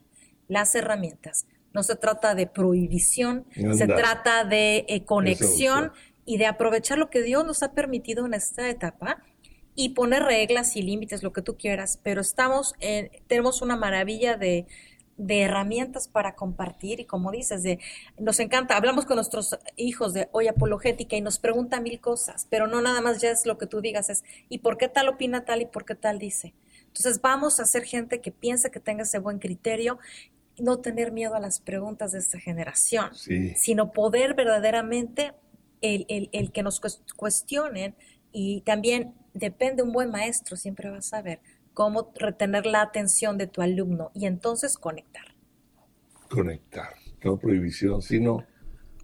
[0.49, 1.47] las herramientas
[1.79, 5.93] no se trata de prohibición, se trata de eh, conexión
[6.25, 9.23] y de aprovechar lo que Dios nos ha permitido en esta etapa
[9.77, 12.75] y poner reglas y límites, lo que tú quieras, pero estamos,
[13.29, 14.67] tenemos una maravilla de,
[15.29, 17.79] herramientas para compartir y como dices, de,
[18.19, 22.67] nos encanta, hablamos con nuestros hijos de hoy apologética y nos preguntan mil cosas, pero
[22.67, 25.45] no nada más ya es lo que tú digas, es ¿y por qué tal opina
[25.45, 26.55] tal y por qué tal dice?
[26.89, 29.99] Entonces vamos a ser gente que piense que tenga ese buen criterio
[30.61, 33.11] no tener miedo a las preguntas de esta generación,
[33.57, 35.35] sino poder verdaderamente
[35.81, 36.81] el, el, que nos
[37.17, 37.95] cuestionen
[38.33, 41.41] y también depende un buen maestro, siempre va a saber
[41.75, 45.35] cómo retener la atención de tu alumno y entonces conectar.
[46.29, 46.89] Conectar,
[47.23, 48.45] no prohibición, sino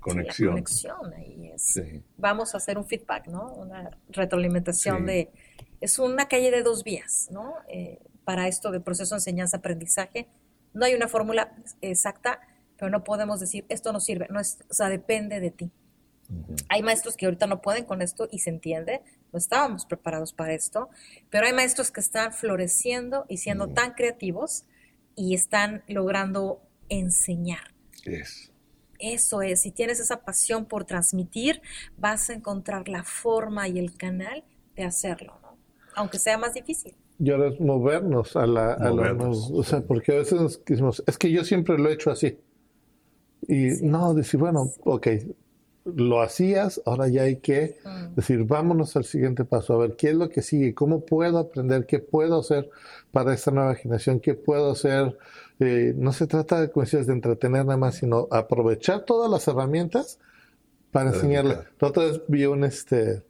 [0.01, 0.51] conexión.
[0.51, 1.81] conexión ahí es.
[2.19, 3.53] Vamos a hacer un feedback, ¿no?
[3.55, 5.31] Una retroalimentación de...
[5.81, 7.55] Es una calle de dos vías, ¿no?
[7.69, 10.29] Eh, para esto del proceso de enseñanza-aprendizaje
[10.75, 12.41] no hay una fórmula exacta,
[12.77, 15.71] pero no podemos decir esto no sirve, no es, o sea, depende de ti.
[16.69, 20.55] Hay maestros que ahorita no pueden con esto y se entiende, no estábamos preparados para
[20.55, 20.89] esto,
[21.31, 24.65] pero hay maestros que están floreciendo y siendo tan creativos
[25.17, 27.75] y están logrando enseñar.
[28.99, 31.61] Eso es, si tienes esa pasión por transmitir,
[31.99, 34.45] vas a encontrar la forma y el canal
[34.77, 35.59] de hacerlo, ¿no?
[35.95, 40.17] aunque sea más difícil y ahora es movernos a la, a o sea, porque a
[40.17, 42.39] veces nos decimos, es que yo siempre lo he hecho así.
[43.47, 45.09] Y no, decir, bueno, ok,
[45.85, 48.15] lo hacías, ahora ya hay que mm.
[48.15, 51.87] decir, vámonos al siguiente paso, a ver qué es lo que sigue, cómo puedo aprender,
[51.87, 52.71] qué puedo hacer
[53.13, 55.17] para esta nueva generación, qué puedo hacer.
[55.61, 60.19] Eh, no se trata de cuestiones de entretener nada más, sino aprovechar todas las herramientas
[60.91, 61.59] para enseñarle.
[61.79, 63.23] La otra vez vi un, este,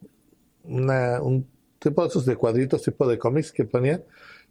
[0.64, 1.47] una, un
[1.85, 4.03] tipo de esos de cuadritos, tipo de cómics que ponían,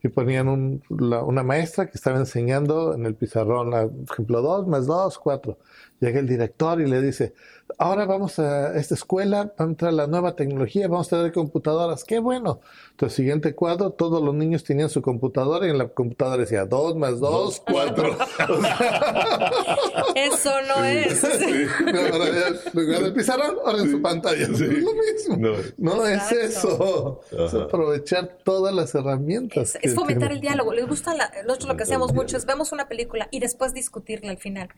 [0.04, 4.86] y ponían un, una maestra que estaba enseñando en el pizarrón, por ejemplo, dos más
[4.86, 5.58] dos, cuatro.
[6.02, 7.34] Llega el director y le dice,
[7.78, 12.04] ahora vamos a esta escuela, va a entrar la nueva tecnología, vamos a tener computadoras,
[12.04, 12.60] qué bueno.
[12.92, 16.96] Entonces, siguiente cuadro, todos los niños tenían su computadora y en la computadora decía dos
[16.96, 18.18] más dos, cuatro.
[20.16, 21.24] Eso no es.
[21.24, 24.44] ahora ya, el pizarrón, ahora en su pantalla.
[24.44, 25.38] Es lo mismo.
[25.78, 27.22] No, es eso.
[27.32, 29.78] Es aprovechar todas las herramientas.
[29.82, 30.74] Es, fomentar el diálogo.
[30.74, 31.14] Les gusta,
[31.46, 34.70] nosotros lo que hacemos mucho es vemos una película y después discutirla al final.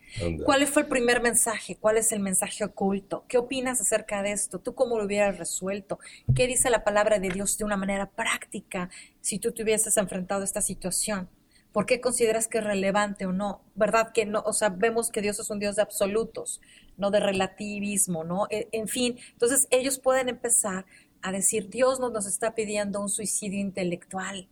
[0.44, 1.76] ¿Cuál fue el primer mensaje?
[1.76, 3.26] ¿Cuál es el mensaje oculto?
[3.28, 4.60] ¿Qué opinas acerca de esto?
[4.60, 6.00] ¿Tú cómo lo hubieras resuelto?
[6.36, 8.90] ¿Qué dice la palabra de Dios de una manera práctica
[9.22, 11.30] si tú te hubieses enfrentado a esta situación?
[11.76, 13.62] ¿Por qué consideras que es relevante o no?
[13.76, 14.42] ¿Verdad que no?
[14.46, 16.62] O sea, vemos que Dios es un Dios de absolutos,
[16.96, 18.48] no de relativismo, ¿no?
[18.50, 20.86] E, en fin, entonces ellos pueden empezar
[21.26, 24.48] a decir, Dios no nos está pidiendo un suicidio intelectual,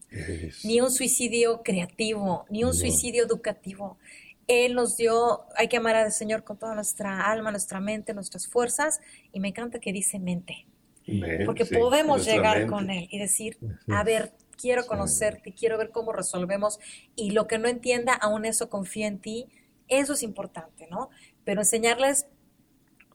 [0.63, 3.99] ni un suicidio creativo, ni un suicidio educativo.
[4.47, 8.47] Él nos dio, hay que amar al Señor con toda nuestra alma, nuestra mente, nuestras
[8.47, 10.65] fuerzas, y me encanta que dice mente,
[11.45, 13.59] porque podemos llegar con Él y decir,
[13.89, 16.79] a ver, quiero conocerte, quiero ver cómo resolvemos,
[17.15, 19.45] y lo que no entienda, aún eso confía en ti,
[19.89, 21.11] eso es importante, ¿no?
[21.43, 22.25] Pero enseñarles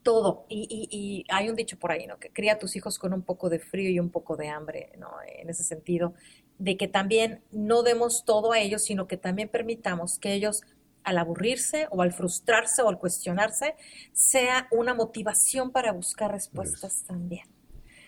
[0.09, 2.17] todo, y, y, hay un dicho por ahí, ¿no?
[2.17, 4.91] Que cría a tus hijos con un poco de frío y un poco de hambre,
[4.97, 5.11] ¿no?
[5.23, 6.15] En ese sentido,
[6.57, 10.63] de que también no demos todo a ellos, sino que también permitamos que ellos
[11.03, 13.75] al aburrirse o al frustrarse o al cuestionarse,
[14.11, 17.45] sea una motivación para buscar respuestas también.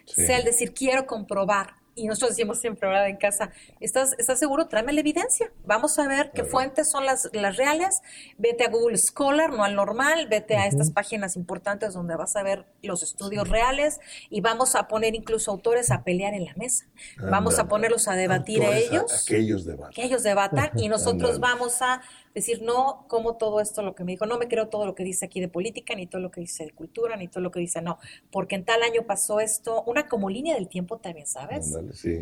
[0.08, 1.76] Sea el decir, quiero comprobar.
[1.94, 3.10] Y nosotros decimos siempre, ¿verdad?
[3.10, 4.68] En casa, ¿estás, ¿estás seguro?
[4.68, 5.52] Tráeme la evidencia.
[5.66, 8.02] Vamos a ver qué fuentes son las, las reales.
[8.38, 10.28] Vete a Google Scholar, no al normal.
[10.30, 14.00] Vete a estas páginas importantes donde vas a ver los estudios reales
[14.30, 16.86] y vamos a poner incluso autores a pelear en la mesa.
[17.18, 19.26] Vamos a ponerlos a debatir a ellos.
[19.28, 19.94] que ellos debatan.
[19.94, 22.02] Que ellos debatan y nosotros vamos a
[22.34, 25.04] decir, no como todo esto lo que me dijo, no me creo todo lo que
[25.04, 27.60] dice aquí de política, ni todo lo que dice de cultura, ni todo lo que
[27.60, 27.98] dice, no,
[28.32, 31.76] porque en tal año pasó esto, una como línea del tiempo también, ¿sabes?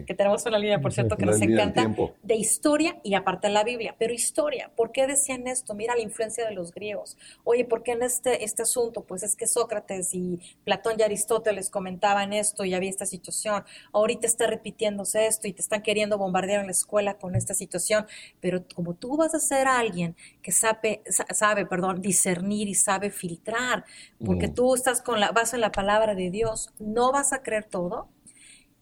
[0.05, 1.93] Que tenemos una línea, por cierto, que nos encanta,
[2.23, 5.73] de historia y aparte la Biblia, pero historia, ¿por qué decían esto?
[5.73, 7.17] Mira la influencia de los griegos.
[7.43, 9.03] Oye, ¿por qué en este, este asunto?
[9.03, 13.63] Pues es que Sócrates y Platón y Aristóteles comentaban esto y había esta situación.
[13.91, 18.05] Ahorita está repitiéndose esto y te están queriendo bombardear en la escuela con esta situación,
[18.39, 19.98] pero como tú vas a ser alguien
[20.41, 23.85] que sabe, sabe perdón, discernir y sabe filtrar,
[24.23, 24.53] porque mm.
[24.53, 28.09] tú estás con la, vas en la palabra de Dios, no vas a creer todo,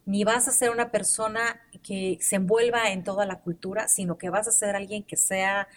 [0.06, 4.30] ni vas a ser una persona que se envuelva en toda la cultura, sino que
[4.30, 5.68] vas a ser alguien que sea,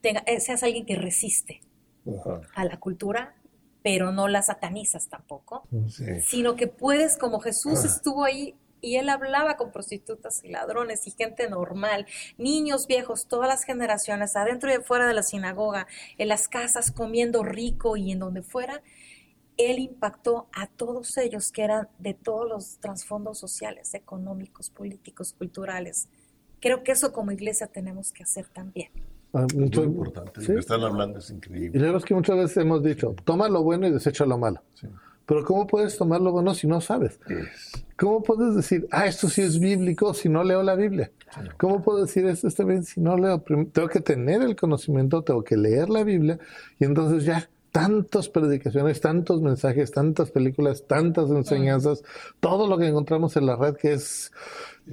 [0.00, 1.60] tenga, eh, seas alguien que resiste
[2.54, 3.34] a la cultura,
[3.82, 5.66] pero no la satanizas tampoco,
[6.24, 11.10] sino que puedes, como Jesús estuvo ahí y él hablaba con prostitutas y ladrones y
[11.10, 15.86] gente normal, niños viejos, todas las generaciones, adentro y afuera de la sinagoga,
[16.18, 18.82] en las casas comiendo rico y en donde fuera,
[19.56, 26.08] él impactó a todos ellos que eran de todos los trasfondos sociales, económicos, políticos, culturales.
[26.60, 28.90] Creo que eso como iglesia tenemos que hacer también.
[29.32, 30.40] Ah, muy importante.
[30.40, 31.76] Lo que están hablando es increíble.
[31.76, 34.60] Y luego es que muchas veces hemos dicho, toma lo bueno y desecha lo malo.
[35.26, 37.18] Pero ¿cómo puedes tomar lo bueno si no sabes?
[37.96, 41.10] ¿Cómo puedes decir, ah, esto sí es bíblico si no leo la Biblia?
[41.56, 43.40] ¿Cómo puedo decir esto está bien si no leo?
[43.40, 46.38] Tengo que tener el conocimiento, tengo que leer la Biblia
[46.78, 52.04] y entonces ya tantas predicaciones, tantos mensajes, tantas películas, tantas enseñanzas,
[52.38, 54.30] todo lo que encontramos en la red que es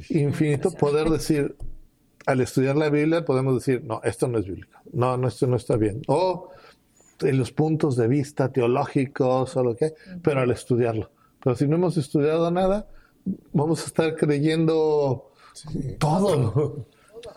[0.10, 1.56] infinito, poder decir,
[2.26, 5.58] al estudiar la Biblia podemos decir, no, esto no es bíblico, no, no, esto no
[5.58, 6.02] está bien.
[6.08, 6.50] O
[7.24, 11.12] en los puntos de vista teológicos o lo que, pero al estudiarlo.
[11.44, 12.88] Pero si no hemos estudiado nada,
[13.54, 15.32] vamos a estar creyendo
[16.00, 16.86] todo.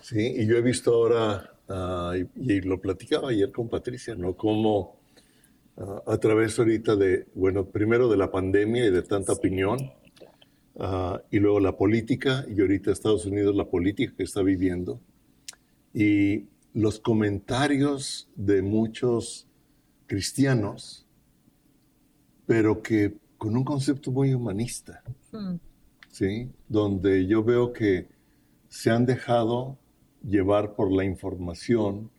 [0.02, 4.34] Sí, y yo he visto ahora, ah, y, lo platicaba ayer con Patricia, ¿no?
[4.34, 5.00] Cómo
[5.76, 9.92] ah, a través ahorita de, bueno, primero de la pandemia y de tanta opinión,
[10.78, 15.00] ah, y luego la política, y ahorita Estados Unidos la política que está viviendo,
[15.92, 19.46] y los comentarios de muchos
[20.06, 21.06] cristianos,
[22.46, 25.54] pero que con un concepto muy humanista, hmm.
[26.10, 26.50] ¿sí?
[26.68, 28.08] Donde yo veo que
[28.68, 29.78] se han dejado
[30.22, 32.10] llevar por la información,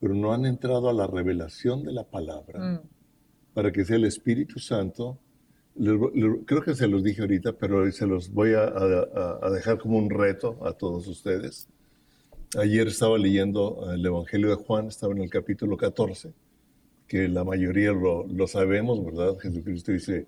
[0.00, 2.80] pero no han entrado a la revelación de la palabra, hmm.
[3.54, 5.18] para que sea el Espíritu Santo.
[5.74, 10.10] creo que se los dije ahorita, pero se los voy a, a dejar como un
[10.10, 11.68] reto a todos ustedes.
[12.58, 16.34] Ayer estaba leyendo el Evangelio de Juan, estaba en el capítulo 14
[17.06, 19.36] que la mayoría lo, lo sabemos, ¿verdad?
[19.38, 20.26] Jesucristo dice,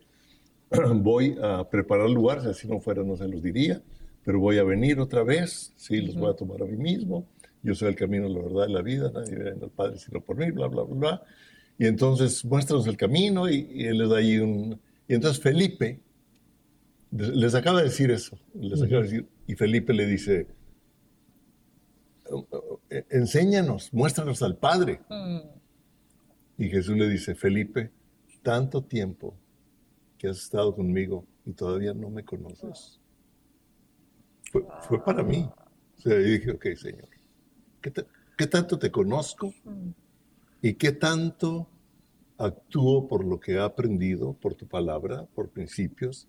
[0.95, 3.83] voy a preparar lugares, si no fuera no se los diría,
[4.25, 7.27] pero voy a venir otra vez, sí, los voy a tomar a mí mismo,
[7.63, 10.37] yo soy el camino, la verdad y la vida, nadie viene al Padre sino por
[10.37, 11.23] mí, bla, bla, bla, bla.
[11.79, 14.81] Y entonces muéstranos el camino y, él les da ahí un...
[15.09, 16.01] Y entonces Felipe
[17.11, 20.47] les acaba de decir eso, les acaba de decir, y Felipe le dice,
[23.11, 25.01] enséñanos, muéstranos al Padre.
[25.09, 25.54] Mm.
[26.57, 27.91] Y Jesús le dice, Felipe,
[28.43, 29.35] tanto tiempo
[30.19, 33.01] que has estado conmigo y todavía no me conoces.
[34.53, 35.49] Fue, para mí.
[35.99, 37.09] O sea, yo dije, ok, Señor,
[37.81, 39.53] ¿qué, tanto te conozco?
[40.63, 41.69] ¿Y qué tanto
[42.39, 46.29] actúo por lo que he aprendido, por tu palabra, por principios,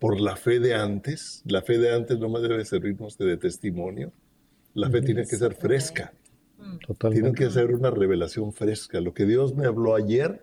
[0.00, 1.42] por la fe de antes?
[1.46, 4.12] La fe de antes no me debe servirnos de testimonio.
[4.74, 6.12] La fe tiene que ser fresca.
[7.10, 9.00] Tienen que hacer una revelación fresca.
[9.00, 10.42] Lo que Dios me habló ayer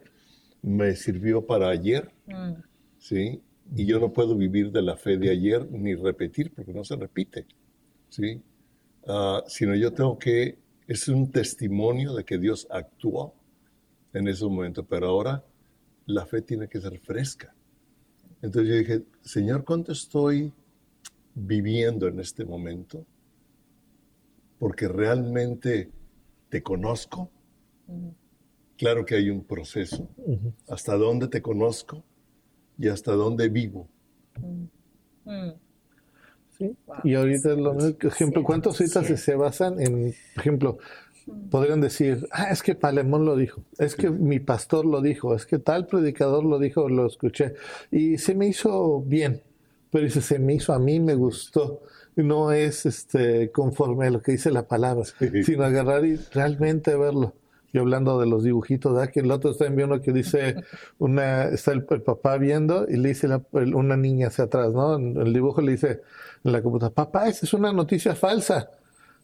[0.62, 2.54] me sirvió para ayer, mm.
[2.98, 3.42] ¿sí?
[3.76, 6.96] Y yo no puedo vivir de la fe de ayer ni repetir porque no se
[6.96, 7.46] repite,
[8.10, 8.42] ¿sí?
[9.08, 13.34] Ah, sino yo tengo que, es un testimonio de que Dios actuó
[14.14, 15.44] en ese momento, pero ahora
[16.06, 17.54] la fe tiene que ser fresca.
[18.42, 20.54] Entonces yo dije, Señor, ¿cuánto estoy
[21.36, 23.06] viviendo en este momento?
[24.60, 25.92] Porque realmente
[26.50, 27.30] ¿Te conozco?
[28.78, 30.10] Claro que hay un proceso.
[30.68, 32.04] ¿Hasta dónde te conozco?
[32.78, 33.88] Y hasta dónde vivo.
[36.58, 36.76] Sí.
[37.04, 40.78] Y ahorita, lo, ejemplo, ¿cuántas citas se basan en, por ejemplo,
[41.50, 45.46] podrían decir, ah, es que Palemón lo dijo, es que mi pastor lo dijo, es
[45.46, 47.54] que tal predicador lo dijo, lo escuché,
[47.92, 49.42] y se me hizo bien,
[49.92, 51.82] pero dice, se me hizo a mí, me gustó
[52.24, 55.04] no es este conforme a lo que dice la palabra,
[55.44, 57.34] sino agarrar y realmente verlo.
[57.74, 60.56] Y hablando de los dibujitos, que el otro está enviando que dice,
[61.00, 64.96] una, está el, papá viendo y le dice una niña hacia atrás, ¿no?
[64.96, 66.02] el dibujo le dice
[66.44, 68.70] en la computadora, papá, esa es una noticia falsa.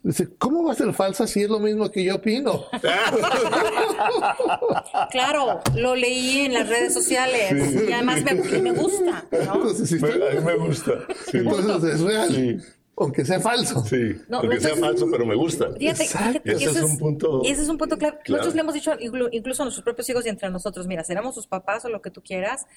[0.04, 2.66] Dice, ¿cómo va a ser falsa si es lo mismo que yo opino?
[5.12, 7.54] claro, lo leí en las redes sociales
[7.88, 8.34] y además me,
[8.74, 9.26] gusta.
[9.32, 9.56] ¿no?
[9.56, 10.14] Entonces, a mí
[10.46, 10.92] me gusta.
[11.32, 12.62] Entonces es real.
[12.96, 13.84] Aunque sea falso.
[13.86, 15.72] Sí, aunque sea falso, pero me gusta.
[15.74, 16.04] Fíjate,
[16.46, 17.42] ese, es un punto.
[17.44, 18.20] Ese es un punto claro.
[18.28, 18.92] Nosotros le hemos dicho,
[19.32, 22.12] incluso a nuestros propios hijos y entre nosotros, mira, seremos sus papás o lo que
[22.12, 22.68] tú quieras,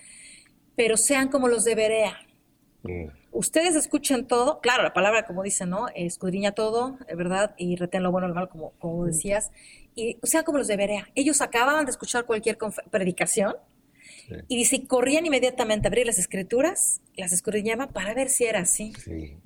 [0.74, 2.18] pero sean como los de Berea.
[2.82, 3.08] Mm.
[3.32, 5.88] Ustedes escuchen todo, claro, la palabra, como dice, ¿no?
[5.94, 7.54] Escudriña todo, ¿verdad?
[7.58, 9.06] Y retén lo bueno y lo malo, como, como mm.
[9.06, 9.50] decías.
[9.94, 11.08] Y sean como los de Berea.
[11.14, 12.56] Ellos acababan de escuchar cualquier
[12.90, 13.54] predicación.
[14.48, 18.92] Y dice, corrían inmediatamente a abrir las escrituras, las escudriñaban para ver si era así.
[19.04, 19.36] Sí.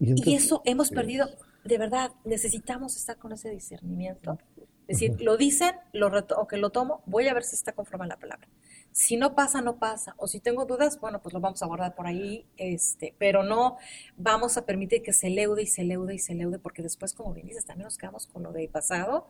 [0.00, 1.28] Y, eso hemos perdido,
[1.64, 4.38] de verdad, necesitamos estar con ese discernimiento.
[4.86, 8.04] Es decir, lo dicen, lo o que lo tomo, voy a ver si está conforme
[8.04, 8.48] a la palabra.
[8.92, 10.14] Si no pasa, no pasa.
[10.18, 13.78] O si tengo dudas, bueno, pues lo vamos a guardar por ahí, este, pero no
[14.16, 17.32] vamos a permitir que se leude y se leude y se leude, porque después, como
[17.32, 19.26] bien dices, también nos quedamos con lo de pasado,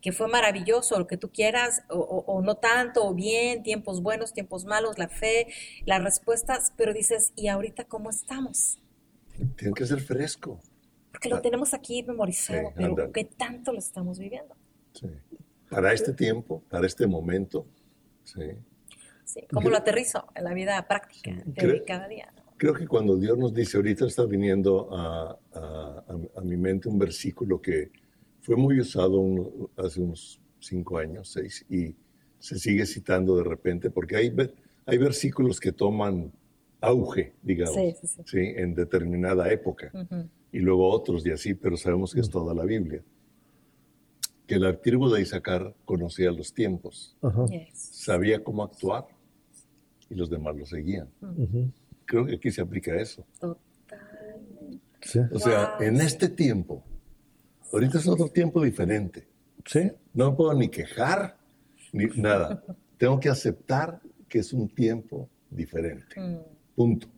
[0.00, 4.32] que fue maravilloso, lo que tú quieras, o, o, no tanto, o bien, tiempos buenos,
[4.32, 5.48] tiempos malos, la fe,
[5.84, 8.80] las respuestas, pero dices, ¿y ahorita cómo estamos?
[9.56, 10.60] Tiene que ser fresco.
[11.12, 14.54] Porque lo tenemos aquí memorizado, pero ¿qué tanto lo estamos viviendo?
[14.92, 15.08] Sí.
[15.70, 17.66] Para este tiempo, para este momento,
[18.22, 18.42] sí.
[19.24, 22.32] Sí, ¿cómo lo aterrizo en la vida práctica de cada día?
[22.56, 27.60] Creo que cuando Dios nos dice, ahorita está viniendo a, a, mi mente un versículo
[27.60, 27.90] que
[28.40, 29.20] fue muy usado
[29.76, 31.94] hace unos cinco años, seis, y
[32.38, 34.34] se sigue citando de repente, porque hay,
[34.86, 36.32] hay versículos que toman
[36.86, 37.76] auge, digamos,
[38.24, 39.90] sí, en determinada época,
[40.52, 43.02] y luego otros y así, pero sabemos que es toda la Biblia.
[44.46, 47.16] Que la tribu de Isaacar conocía los tiempos,
[47.72, 49.06] sabía cómo actuar,
[50.08, 51.08] y los demás lo seguían.
[52.04, 53.26] Creo que aquí se aplica eso.
[53.40, 55.34] Totalmente.
[55.34, 56.82] O sea, en este tiempo,
[57.72, 59.26] ahorita es otro tiempo diferente.
[59.64, 59.90] ¿sí?
[60.14, 61.36] No puedo ni quejar,
[61.92, 62.62] ni nada.
[62.98, 66.20] Tengo que aceptar que es un tiempo diferente.
[66.20, 66.55] Mm.
[66.76, 67.08] Punto.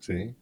[0.00, 0.34] ¿Sí?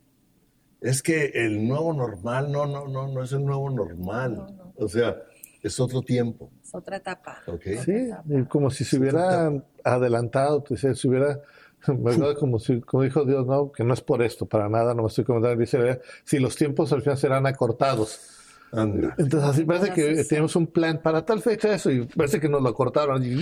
[0.80, 4.46] Es que el nuevo normal, no, no, no, no es el nuevo normal.
[4.76, 5.16] O sea,
[5.62, 6.50] es otro tiempo.
[6.64, 7.42] Es otra etapa.
[7.84, 8.10] Sí,
[8.48, 9.52] como si se hubiera
[9.84, 11.40] adelantado, se hubiera,
[12.38, 15.08] como, si, como dijo Dios, no, que no es por esto, para nada, no me
[15.08, 18.39] estoy comentando, dice, si los tiempos al final serán acortados.
[18.72, 22.62] Entonces así parece que tenemos un plan para tal fecha eso y parece que nos
[22.62, 23.24] lo cortaron.
[23.24, 23.34] Y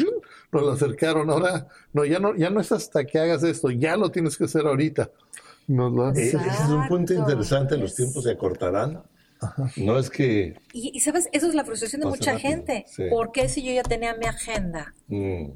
[0.53, 1.31] nos lo acercaron.
[1.31, 3.71] Ahora no ya no ya no es hasta que hagas esto.
[3.71, 5.11] Ya lo tienes que hacer ahorita.
[5.69, 7.77] Eh, ese es un punto interesante.
[7.77, 9.03] Los tiempos se acortarán.
[9.77, 12.87] No es que y, sabes eso es la frustración de mucha gente.
[13.11, 15.51] ¿por qué si yo ya tenía mi agenda mm.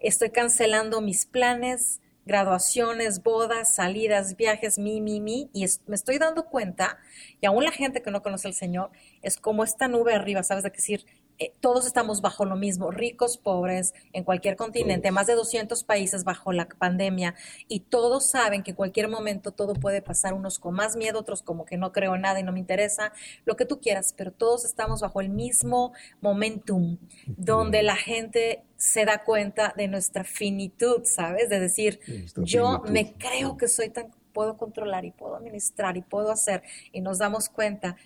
[0.00, 6.46] estoy cancelando mis planes graduaciones, bodas, salidas, viajes, mi, mi, mi, y me estoy dando
[6.46, 6.98] cuenta,
[7.40, 8.90] y aún la gente que no conoce al Señor,
[9.22, 10.64] es como esta nube arriba, ¿sabes?
[10.64, 11.06] De decir,
[11.38, 16.24] eh, todos estamos bajo lo mismo, ricos, pobres, en cualquier continente, más de 200 países
[16.24, 17.34] bajo la pandemia,
[17.68, 21.42] y todos saben que en cualquier momento todo puede pasar, unos con más miedo, otros
[21.42, 23.12] como que no creo nada y no me interesa,
[23.44, 29.04] lo que tú quieras, pero todos estamos bajo el mismo momentum, donde la gente se
[29.04, 31.48] da cuenta de nuestra finitud, ¿sabes?
[31.48, 32.00] De decir,
[32.36, 36.62] yo me creo que soy tan, puedo controlar y puedo administrar y puedo hacer,
[36.92, 37.96] y nos damos cuenta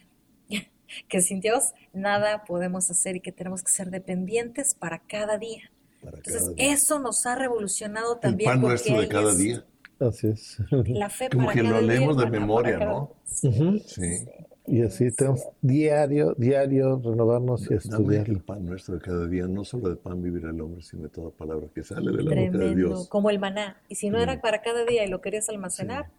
[1.08, 5.70] que sin Dios nada podemos hacer y que tenemos que ser dependientes para cada día.
[6.02, 8.50] Entonces, eso nos ha revolucionado también.
[8.50, 9.64] El pan nuestro de cada día.
[9.98, 10.58] Así es.
[10.86, 13.14] La fe Como que lo leemos de memoria, ¿no?
[13.24, 14.24] Sí.
[14.66, 18.28] Y así tenemos diario, diario renovarnos y estudiar.
[18.28, 21.08] el pan nuestro de cada día, no solo de pan vivir el hombre, sino de
[21.08, 23.08] toda palabra que sale de la boca de Dios.
[23.08, 23.82] Como el maná.
[23.88, 26.10] Y si no era para cada día y lo querías almacenar,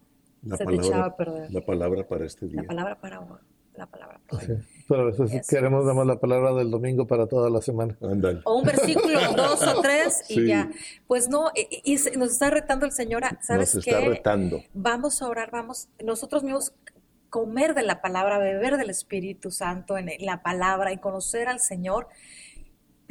[0.58, 1.52] se te echaba a perder.
[1.52, 2.62] La palabra para este día.
[2.62, 3.40] La palabra para hoy
[3.76, 4.20] la palabra.
[4.88, 7.98] Pero eso queremos dar la palabra del domingo para toda la semana.
[8.44, 10.70] O un versículo, dos o tres y ya.
[11.08, 14.62] Pues no, y, nos está retando el Señor, ¿sabes nos está retando.
[14.74, 16.74] Vamos a orar, vamos, nosotros mismos
[17.30, 22.08] comer de la palabra, beber del Espíritu Santo en la palabra y conocer al Señor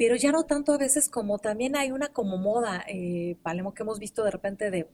[0.01, 3.83] pero ya no tanto a veces como también hay una como moda, eh, Palemo, que
[3.83, 4.89] hemos visto de repente de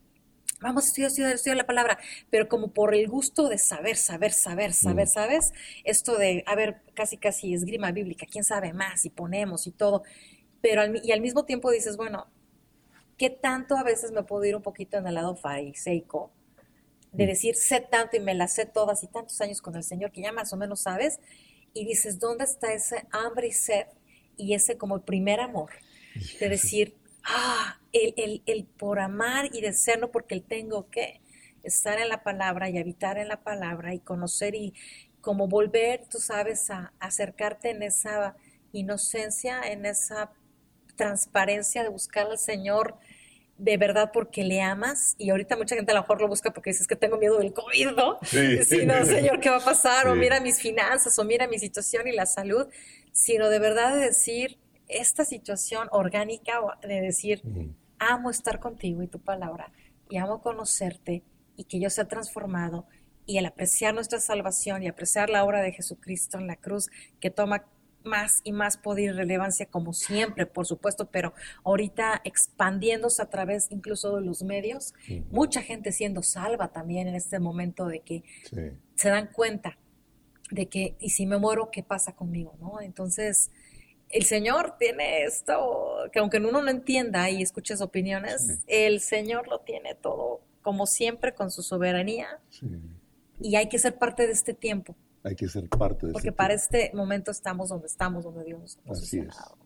[0.62, 1.99] vamos a estudiar, estudiar, estudiar la palabra,
[2.30, 5.10] pero como por el gusto de saber, saber, saber, saber, mm.
[5.10, 5.53] ¿sabes?
[5.84, 10.03] Esto de, a ver, casi, casi esgrima bíblica, quién sabe más y ponemos y todo,
[10.62, 12.28] pero al, y al mismo tiempo dices, bueno,
[13.18, 16.32] ¿qué tanto a veces me puedo ir un poquito en el lado fariseico?
[17.12, 17.28] De mm.
[17.28, 20.22] decir, sé tanto y me las sé todas y tantos años con el Señor que
[20.22, 21.20] ya más o menos sabes,
[21.74, 23.86] y dices, ¿dónde está ese hambre y sed
[24.36, 25.70] y ese como el primer amor?
[26.39, 26.95] De decir,
[27.28, 31.21] ah, el, el, por amar y desearlo porque el tengo que
[31.63, 34.73] estar en la palabra y habitar en la palabra y conocer y,
[35.21, 38.36] como volver, tú sabes, a, acercarte en esa
[38.71, 40.32] inocencia, en esa
[40.95, 42.95] transparencia de buscar al Señor
[43.57, 46.69] de verdad porque le amas y ahorita mucha gente a lo mejor lo busca porque
[46.69, 48.19] dices que tengo miedo del COVID, ¿no?
[48.23, 48.86] Sí.
[48.86, 50.07] no, Señor, ¿qué va a pasar?
[50.07, 52.67] O mira mis finanzas, o mira mi situación y la salud,
[53.11, 57.41] sino de verdad de decir esta situación orgánica, de decir,
[57.99, 59.71] amo estar contigo y tu palabra,
[60.09, 61.23] y amo conocerte
[61.55, 62.85] y que yo sea transformado
[63.25, 67.29] y el apreciar nuestra salvación y apreciar la obra de Jesucristo en la cruz que
[67.29, 67.65] toma
[68.03, 71.33] más y más poder y relevancia como siempre, por supuesto, pero
[71.65, 74.93] ahorita expandiéndose a través incluso de los medios,
[75.29, 78.23] mucha gente siendo salva también en este momento de que
[78.95, 79.77] se dan cuenta
[80.49, 82.55] de que, y si me muero, ¿qué pasa conmigo?
[82.61, 82.79] ¿no?
[82.79, 83.51] Entonces,
[84.10, 89.60] el Señor tiene esto, que aunque uno no entienda y escuches opiniones, el Señor lo
[89.60, 92.39] tiene todo, como siempre, con su soberanía.
[93.39, 94.95] Y hay que ser parte de este tiempo.
[95.24, 98.60] Hay que ser parte de Porque este para este momento estamos donde estamos, donde Dios
[98.60, 99.58] nos ha posicionado.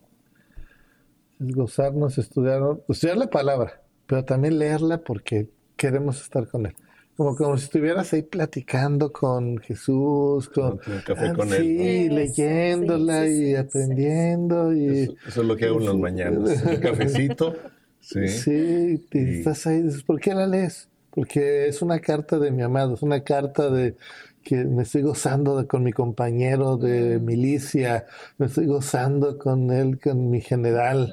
[1.40, 1.56] Es.
[1.56, 6.76] gozarnos, estudiar, estudiar la palabra, pero también leerla porque queremos estar con Él
[7.22, 12.16] como, como si estuvieras ahí platicando con Jesús, con, café ah, con sí, él.
[12.16, 14.74] leyéndola y aprendiendo.
[14.74, 17.56] y, eso, es lo que hago en las mañanas, el cafecito.
[18.00, 20.90] Sí, sí estás ahí, dices, ¿por qué la lees?
[21.12, 23.96] Porque es una carta de mi amado, es una carta de
[24.44, 27.24] que me estoy gozando de, con mi compañero de mm.
[27.24, 28.08] milicia,
[28.40, 31.12] me estoy gozando con él, con mi general.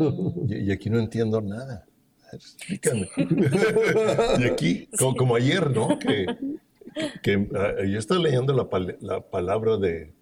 [0.48, 1.87] y aquí no entiendo nada
[2.32, 3.08] explícame.
[4.38, 5.98] y aquí, como, ayer, ¿no?
[5.98, 6.26] Que,
[7.22, 8.68] que ah, yo estaba leyendo la,
[9.00, 10.12] la palabra de,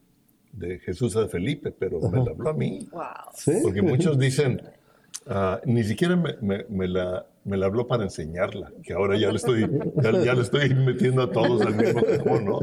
[0.53, 2.89] de, Jesús a Felipe, pero me la habló a mí.
[3.63, 4.63] Porque muchos dicen,
[5.27, 9.37] ah, ni siquiera me, me, la, me la habló para enseñarla, que ahora ya le
[9.37, 9.69] estoy,
[10.03, 12.61] ya, le estoy metiendo a todos al mismo cajón, ¿no?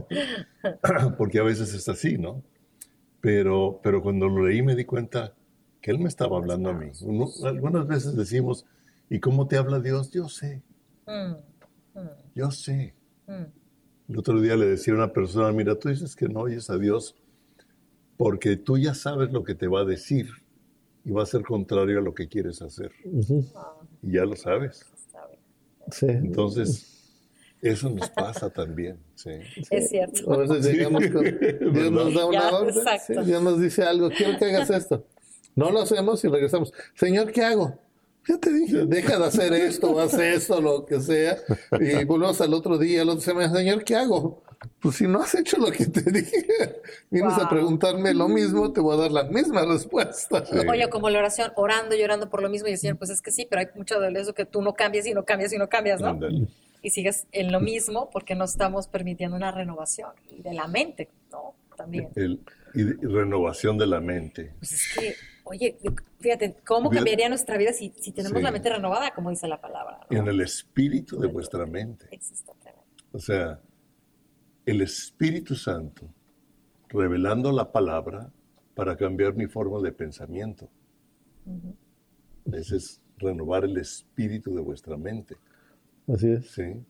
[1.17, 2.43] Porque a veces es así, ¿no?
[3.21, 5.33] Pero, pero cuando lo leí me di cuenta
[5.83, 6.91] que él me estaba hablando a mí.
[7.43, 8.65] algunas veces decimos,
[9.13, 10.09] ¿Y cómo te habla Dios?
[10.09, 10.63] Yo sé.
[11.05, 12.09] Mm, mm.
[12.33, 12.95] Yo sé.
[13.27, 13.43] Mm.
[14.09, 16.79] El otro día le decía a una persona, mira, tú dices que no oyes a
[16.79, 17.15] Dios
[18.17, 20.29] porque tú ya sabes lo que te va a decir
[21.05, 22.91] y va a ser contrario a lo que quieres hacer.
[24.01, 24.83] Y ya lo sabes.
[25.91, 26.07] Sí.
[26.07, 27.13] Entonces,
[27.61, 28.97] eso nos pasa también.
[29.13, 29.29] Sí.
[29.69, 30.33] Es cierto.
[30.33, 31.23] A veces llegamos con,
[31.71, 35.05] Dios nos da una orden, Dios nos dice algo, quiero que hagas esto.
[35.55, 36.73] No lo hacemos y regresamos.
[36.95, 37.79] Señor, ¿qué hago?
[38.27, 41.37] Ya te dije, deja de hacer esto, haz esto, lo que sea.
[41.79, 44.43] Y volvemos al otro día, el otro semana, Señor, ¿qué hago?
[44.81, 48.79] Pues si no has hecho lo que te dije, vienes a preguntarme lo mismo, te
[48.79, 50.43] voy a dar la misma respuesta.
[50.69, 53.21] Oye, como la oración, orando y orando por lo mismo, y el Señor, pues es
[53.21, 55.57] que sí, pero hay mucho de eso que tú no cambias y no cambias y
[55.57, 56.17] no cambias, ¿no?
[56.81, 61.55] Y sigues en lo mismo porque no estamos permitiendo una renovación de la mente, ¿no?
[61.75, 62.09] También.
[62.73, 64.53] y renovación de la mente.
[64.59, 65.15] Pues es que
[65.45, 65.77] Oye,
[66.19, 69.99] fíjate, ¿cómo cambiaría nuestra vida si, tenemos la mente renovada, como dice la palabra?
[70.09, 72.07] En el espíritu de vuestra mente.
[73.11, 73.59] O sea,
[74.65, 76.09] el Espíritu Santo
[76.89, 78.31] revelando la palabra
[78.75, 80.69] para cambiar mi forma de pensamiento.
[82.51, 85.35] Ese es renovar el espíritu de vuestra mente.
[86.07, 86.51] Así es.
[86.51, 86.83] Sí.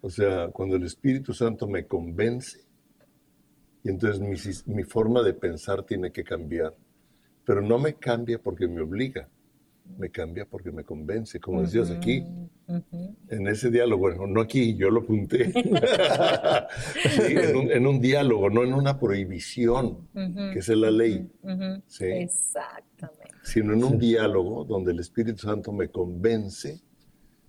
[0.00, 2.60] O sea, cuando el Espíritu Santo me convence,
[3.82, 4.20] y entonces
[4.66, 6.74] mi, mi forma de pensar tiene que cambiar
[7.48, 9.26] pero no me cambia porque me obliga,
[9.96, 12.22] me cambia porque me convence, como decías aquí,
[13.30, 15.50] en ese diálogo, bueno, no aquí, yo lo apunté,
[17.74, 20.06] en, un, diálogo, no en una prohibición,
[20.52, 21.26] que es la ley,
[22.00, 23.34] Exactamente.
[23.44, 26.82] sino en un diálogo donde el Espíritu Santo me convence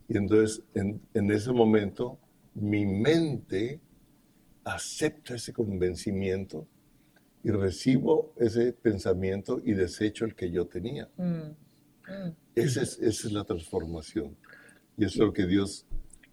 [0.08, 2.18] y entonces en, en ese momento
[2.54, 3.82] mi mente
[4.64, 6.70] acepta ese convencimiento
[7.44, 11.10] y recibo ese pensamiento y desecho el que yo tenía.
[11.18, 12.36] Mm, mm.
[12.56, 14.36] Esa, es, esa es la transformación.
[14.98, 15.86] Y eso es lo que Dios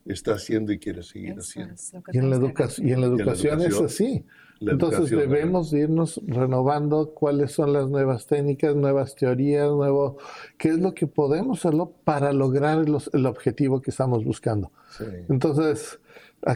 [0.04, 1.74] está haciendo y quiere seguir haciendo.
[2.12, 2.36] Y en, la
[2.78, 4.24] y en la educación es así.
[4.60, 10.16] Entonces debemos irnos renovando cuáles son las nuevas técnicas, nuevas teorías, nuevo,
[10.56, 14.72] qué es lo que podemos hacerlo para lograr el objetivo que estamos buscando.
[15.28, 16.00] Entonces,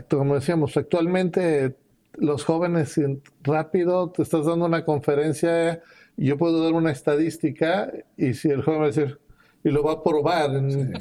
[0.09, 1.77] como decíamos, actualmente
[2.15, 3.01] los jóvenes
[3.43, 5.83] rápido, te estás dando una conferencia
[6.27, 9.19] yo puedo dar una estadística y si el joven va a decir,
[9.63, 10.93] y lo va a probar en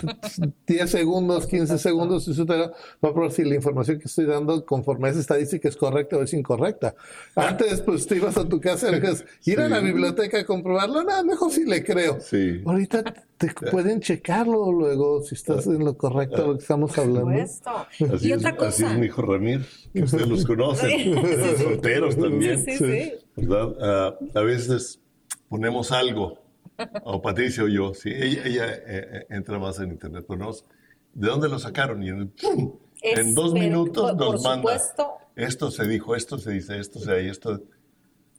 [0.67, 5.07] 10 segundos, 15 segundos, y va a probar si la información que estoy dando conforme
[5.07, 6.95] a esa estadística es correcta o es incorrecta.
[7.35, 11.23] Antes, pues te ibas a tu casa y ir a la biblioteca a comprobarlo, nada,
[11.23, 12.19] mejor si le creo.
[12.19, 12.61] Sí.
[12.65, 13.03] Ahorita
[13.37, 17.41] te pueden checarlo luego si estás en lo correcto lo que estamos hablando.
[17.41, 18.67] Así y otra cosa.
[18.67, 21.15] Así es mi hijo Ramir, que ustedes los conocen,
[21.57, 22.63] solteros también.
[22.65, 23.75] Sí, sí, ¿Verdad?
[23.81, 24.99] Ah, a veces
[25.47, 26.48] ponemos algo
[27.03, 30.51] o Patricia o yo, sí, ella, ella eh, eh, entra más en internet, pero
[31.13, 32.03] ¿de dónde lo sacaron?
[32.03, 32.33] Y en,
[33.01, 34.79] en dos minutos nos manda,
[35.35, 37.61] esto se dijo, esto se dice, esto se hay, esto...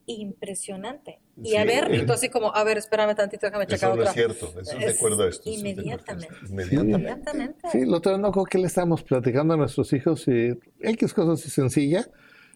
[0.06, 1.20] Impresionante.
[1.40, 4.10] Y a ver, y tú así como, a ver, espérame tantito, déjame checar otra.
[4.10, 5.48] Eso no es cierto, eso es de acuerdo a esto.
[5.48, 6.34] Inmediatamente.
[6.48, 7.68] Inmediatamente.
[7.70, 11.40] Sí, lo otro no creo que le estamos platicando a nuestros hijos y X cosas
[11.40, 12.06] así sencilla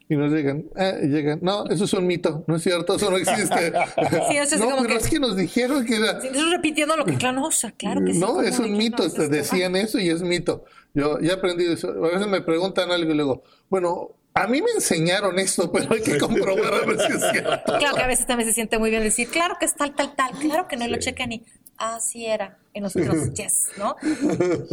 [0.09, 3.17] y nos llegan, eh, llegan, no, eso es un mito, no es cierto, eso no
[3.17, 3.73] existe.
[4.29, 6.19] Sí, eso es no, como pero que, es que nos dijeron que era...
[6.19, 8.19] Eso repitiendo lo que, claro, no, o sea, claro que sí.
[8.19, 10.65] No, es un mito, te decían eso y es mito.
[10.93, 11.89] Yo ya aprendí eso.
[11.89, 16.03] A veces me preguntan algo y luego, bueno, a mí me enseñaron esto, pero hay
[16.03, 17.79] que comprobar a ver si es cierto.
[17.79, 20.15] Claro que a veces también se siente muy bien decir, claro que es tal, tal,
[20.17, 22.59] tal, claro que no lo chequen y así era.
[22.75, 23.95] En nosotros, yes, ¿no?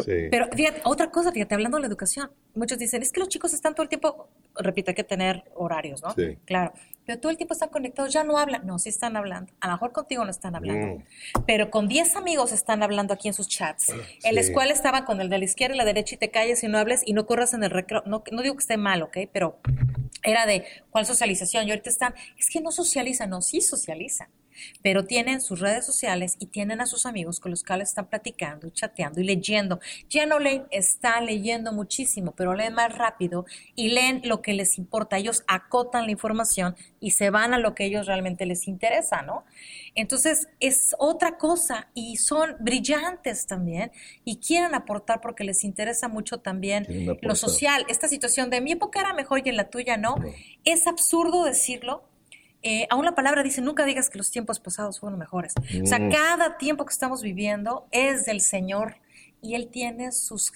[0.03, 0.27] Sí.
[0.31, 3.53] Pero fíjate, otra cosa, fíjate, hablando de la educación, muchos dicen, es que los chicos
[3.53, 6.11] están todo el tiempo, repito, hay que tener horarios, ¿no?
[6.15, 6.37] Sí.
[6.45, 6.73] Claro.
[7.05, 8.65] Pero todo el tiempo están conectados, ya no hablan.
[8.65, 9.51] No, sí están hablando.
[9.59, 10.97] A lo mejor contigo no están hablando.
[10.97, 11.43] Mm.
[11.45, 13.91] Pero con 10 amigos están hablando aquí en sus chats.
[14.23, 16.63] En la escuela estaban con el de la izquierda y la derecha y te calles
[16.63, 18.03] y no hables y no corras en el recreo.
[18.05, 19.17] No, no digo que esté mal, ¿ok?
[19.31, 19.59] Pero
[20.23, 21.67] era de, ¿cuál socialización?
[21.67, 24.29] Y ahorita están, es que no socializan, no, sí socializan
[24.81, 28.69] pero tienen sus redes sociales y tienen a sus amigos con los cuales están platicando,
[28.69, 29.79] chateando y leyendo.
[30.09, 33.45] Ya no leen, están leyendo muchísimo, pero leen más rápido
[33.75, 35.17] y leen lo que les importa.
[35.17, 39.45] Ellos acotan la información y se van a lo que ellos realmente les interesa, ¿no?
[39.95, 43.91] Entonces es otra cosa y son brillantes también
[44.23, 46.87] y quieren aportar porque les interesa mucho también
[47.21, 47.85] lo social.
[47.89, 50.15] Esta situación de mi época era mejor y en la tuya no.
[50.63, 52.03] Es absurdo decirlo,
[52.63, 55.53] eh, aún la palabra dice, nunca digas que los tiempos pasados fueron mejores.
[55.81, 56.11] O sea, mm.
[56.11, 58.97] cada tiempo que estamos viviendo es del Señor
[59.41, 60.51] y Él tiene sus,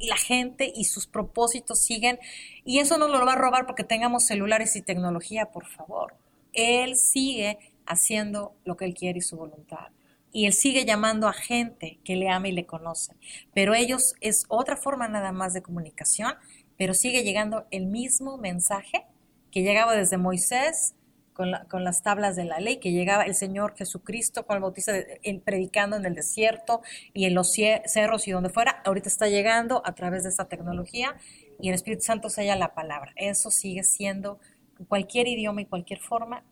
[0.00, 2.18] la gente y sus propósitos siguen,
[2.64, 6.14] y eso no lo va a robar porque tengamos celulares y tecnología, por favor.
[6.52, 9.88] Él sigue haciendo lo que Él quiere y su voluntad.
[10.32, 13.14] Y Él sigue llamando a gente que le ama y le conoce.
[13.54, 16.34] Pero ellos es otra forma nada más de comunicación,
[16.76, 19.06] pero sigue llegando el mismo mensaje
[19.50, 20.94] que llegaba desde Moisés,
[21.36, 24.92] con, las tablas de la ley, que llegaba el Señor Jesucristo con el bautista
[25.44, 26.80] predicando en el desierto
[27.12, 31.16] y en los cerros y donde fuera, ahorita está llegando a través de esta tecnología
[31.60, 33.12] y el Espíritu Santo sella la palabra.
[33.16, 34.38] Eso sigue siendo
[34.88, 36.42] cualquier idioma y cualquier forma,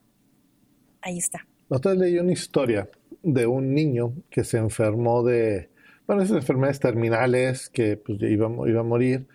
[1.01, 1.47] ahí está.
[1.67, 2.87] Otra leí una historia
[3.23, 5.69] de un niño que se enfermó de,
[6.05, 9.27] bueno, esas enfermedades terminales, que pues, iba, iba a morir,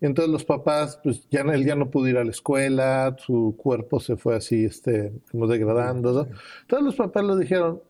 [0.00, 3.56] y entonces los papás, pues ya él ya no pudo ir a la escuela, su
[3.56, 6.12] cuerpo se fue así, este, como degradando.
[6.12, 6.28] ¿no?
[6.62, 7.82] Entonces los papás le dijeron,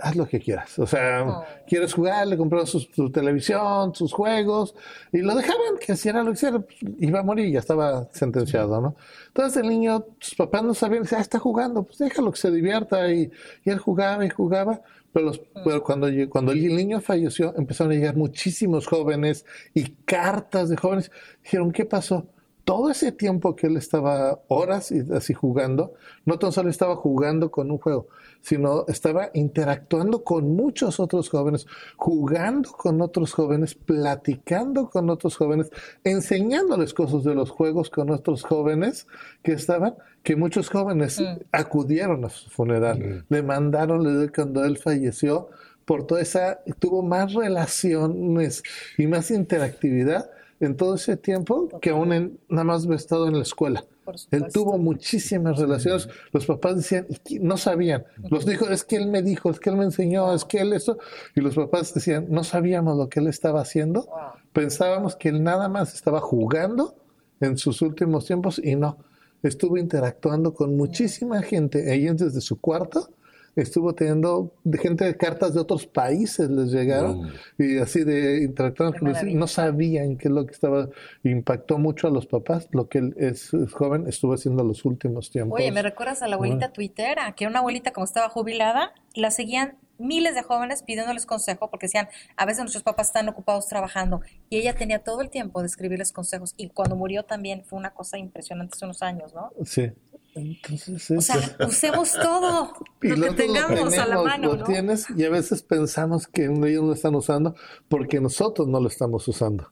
[0.00, 0.78] haz lo que quieras.
[0.78, 1.44] O sea, oh.
[1.66, 4.74] quieres jugar, le compraron su, televisión, sus juegos,
[5.12, 6.60] y lo dejaban que hiciera lo que hiciera.
[6.60, 8.96] Pues, iba a morir, ya estaba sentenciado, ¿no?
[9.28, 13.12] Entonces el niño, sus papás no sabían, ah, está jugando, pues déjalo que se divierta.
[13.12, 13.30] Y,
[13.64, 14.82] y él jugaba y jugaba.
[15.12, 15.32] Pero,
[15.64, 21.10] pero, cuando, cuando el niño falleció, empezaron a llegar muchísimos jóvenes y cartas de jóvenes.
[21.42, 22.26] Dijeron, ¿qué pasó?
[22.64, 25.94] Todo ese tiempo que él estaba horas y así jugando,
[26.24, 28.08] no tan solo estaba jugando con un juego,
[28.40, 35.70] sino estaba interactuando con muchos otros jóvenes, jugando con otros jóvenes, platicando con otros jóvenes,
[36.04, 39.06] enseñándoles cosas de los juegos con otros jóvenes
[39.42, 41.42] que estaban, que muchos jóvenes mm.
[41.50, 43.24] acudieron a su funeral, mm.
[43.28, 45.48] le mandaron, cuando él falleció,
[45.84, 48.62] por toda esa, tuvo más relaciones
[48.96, 50.30] y más interactividad
[50.62, 53.84] en todo ese tiempo que aún en, nada más había estado en la escuela.
[54.30, 56.08] Él tuvo muchísimas relaciones.
[56.32, 57.06] Los papás decían,
[57.40, 58.04] no sabían.
[58.30, 60.72] Los dijo, es que él me dijo, es que él me enseñó, es que él
[60.72, 60.98] eso.
[61.34, 64.08] Y los papás decían, no sabíamos lo que él estaba haciendo.
[64.52, 66.94] Pensábamos que él nada más estaba jugando
[67.40, 68.98] en sus últimos tiempos y no.
[69.42, 73.08] Estuvo interactuando con muchísima gente ahí desde su cuarto
[73.56, 78.98] estuvo teniendo de gente de cartas de otros países les llegaron y así de interactuando
[79.00, 80.88] no sabían qué es lo que estaba
[81.22, 85.58] impactó mucho a los papás lo que él es, joven estuvo haciendo los últimos tiempos.
[85.60, 89.30] Oye me recuerdas a la abuelita tuitera que era una abuelita como estaba jubilada la
[89.30, 94.20] seguían miles de jóvenes pidiéndoles consejo porque decían, a veces nuestros papás están ocupados trabajando
[94.50, 97.90] y ella tenía todo el tiempo de escribirles consejos y cuando murió también fue una
[97.90, 99.52] cosa impresionante hace unos años, ¿no?
[99.64, 99.92] Sí.
[100.34, 104.56] Entonces, o sea, usemos todo lo que tengamos a la mano.
[104.56, 107.54] Lo tienes y a veces pensamos que ellos lo están usando
[107.88, 109.70] porque nosotros no lo estamos usando.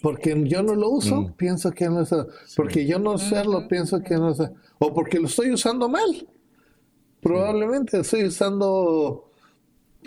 [0.00, 1.32] Porque yo no lo uso, mm.
[1.34, 2.10] pienso que no es.
[2.56, 4.40] Porque yo no sé, lo pienso que no es.
[4.78, 6.26] O porque lo estoy usando mal.
[7.20, 9.30] Probablemente estoy usando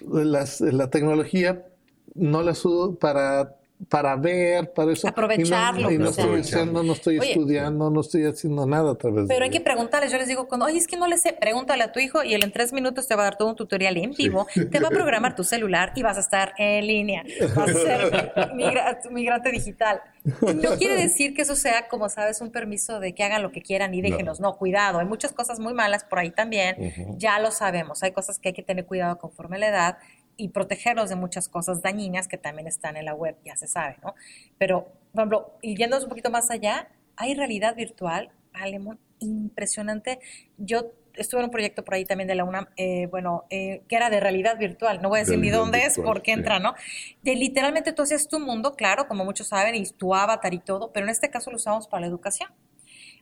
[0.04, 1.68] las, la tecnología,
[2.16, 5.08] no la uso para para ver, para eso.
[5.08, 5.90] Aprovecharlo.
[5.90, 9.62] Y no, estoy, no estoy estudiando, no estoy haciendo nada a través Pero hay que
[9.62, 12.24] preguntarles, yo les digo, cuando, oye, es que no le sé, pregúntale a tu hijo
[12.24, 14.80] y él en tres minutos te va a dar todo un tutorial en vivo, te
[14.80, 17.24] va a programar tu celular y vas a estar en línea,
[17.56, 20.02] vas a ser migrante digital.
[20.42, 23.62] No quiere decir que eso sea, como sabes, un permiso de que hagan lo que
[23.62, 24.42] quieran y déjenos.
[24.42, 28.40] No, cuidado, hay muchas cosas muy malas por ahí también, ya lo sabemos, hay cosas
[28.40, 29.98] que hay que tener cuidado conforme la edad
[30.40, 33.98] y protegerlos de muchas cosas dañinas que también están en la web, ya se sabe,
[34.02, 34.16] ¿no?
[34.58, 36.88] Pero, por ejemplo, y yéndonos un poquito más allá,
[37.18, 40.20] hay realidad virtual, Alemón, impresionante.
[40.58, 43.98] Yo estuve en un proyecto por ahí también de la UNAM, eh, bueno, eh, que
[43.98, 46.74] era de realidad virtual, no voy a decir ni dónde es, por qué entra, ¿no?
[47.22, 50.94] De literalmente tú hacías tu mundo, claro, como muchos saben, y tu avatar y todo,
[50.94, 52.50] pero en este caso lo usamos para la educación.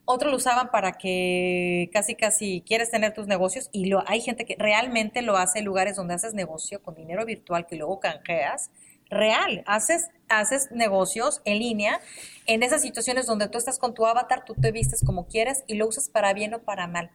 [0.09, 4.45] Otros lo usaban para que casi casi quieres tener tus negocios y lo, hay gente
[4.45, 8.71] que realmente lo hace en lugares donde haces negocio con dinero virtual que luego canjeas.
[9.09, 11.99] Real, haces, haces negocios en línea
[12.45, 15.75] en esas situaciones donde tú estás con tu avatar, tú te vistes como quieres y
[15.75, 17.11] lo usas para bien o para mal.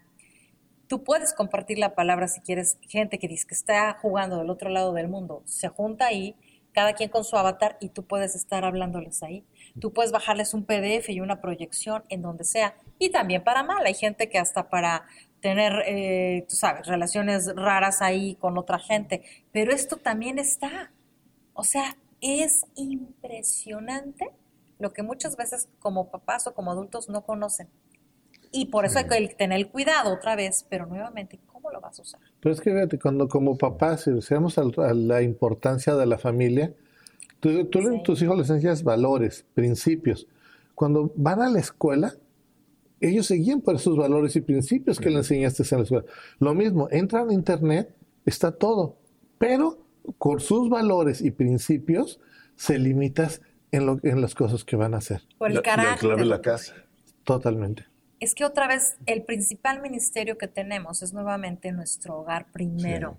[0.87, 4.69] Tú puedes compartir la palabra si quieres, gente que dice que está jugando del otro
[4.69, 6.37] lado del mundo, se junta ahí,
[6.75, 9.47] cada quien con su avatar y tú puedes estar hablándoles ahí.
[9.81, 12.77] Tú puedes bajarles un PDF y una proyección en donde sea.
[12.99, 13.85] Y también para mal.
[13.87, 15.05] Hay gente que hasta para
[15.41, 19.23] tener, eh, tú sabes, relaciones raras ahí con otra gente.
[19.53, 20.93] Pero esto también está.
[21.55, 24.31] O sea, es impresionante
[24.79, 27.69] lo que muchas veces como papás o como adultos no conocen.
[28.51, 32.03] Y por eso hay que tener cuidado otra vez, pero nuevamente, ¿cómo lo vas a
[32.03, 32.21] usar?
[32.41, 36.75] Pero es que fíjate, cuando como papás, si usamos la importancia de la familia,
[37.43, 40.29] Tú, tú a tus hijos les enseñas valores, principios.
[40.77, 42.15] Cuando van a la escuela,
[43.01, 46.05] ellos seguían por esos valores y principios que le enseñaste en la escuela.
[46.39, 47.93] Lo mismo, entran a internet,
[48.25, 48.97] está todo,
[49.39, 49.85] pero
[50.19, 52.21] con sus valores y principios
[52.55, 55.23] se limitas en, lo, en las cosas que van a hacer.
[55.37, 56.11] Por el carácter.
[56.11, 56.77] La clave la casa.
[57.25, 57.87] Totalmente.
[58.21, 63.19] Es que otra vez el principal ministerio que tenemos es nuevamente nuestro hogar primero.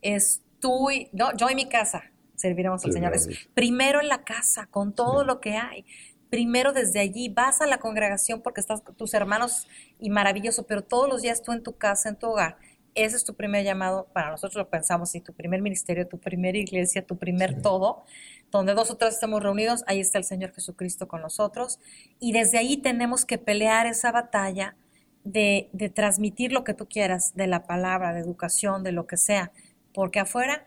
[0.00, 2.11] Es tú y no, yo y mi casa
[2.42, 3.12] serviremos al Señor.
[3.54, 5.84] primero en la casa, con todo lo que hay.
[6.28, 9.68] Primero desde allí, vas a la congregación porque estás con tus hermanos
[10.00, 12.56] y maravilloso, pero todos los días tú en tu casa, en tu hogar.
[12.94, 16.58] Ese es tu primer llamado, para nosotros lo pensamos, y tu primer ministerio, tu primera
[16.58, 18.02] iglesia, tu primer todo,
[18.50, 21.78] donde dos o tres estamos reunidos, ahí está el Señor Jesucristo con nosotros.
[22.18, 24.76] Y desde ahí tenemos que pelear esa batalla
[25.24, 29.16] de, de transmitir lo que tú quieras, de la palabra, de educación, de lo que
[29.16, 29.52] sea,
[29.94, 30.66] porque afuera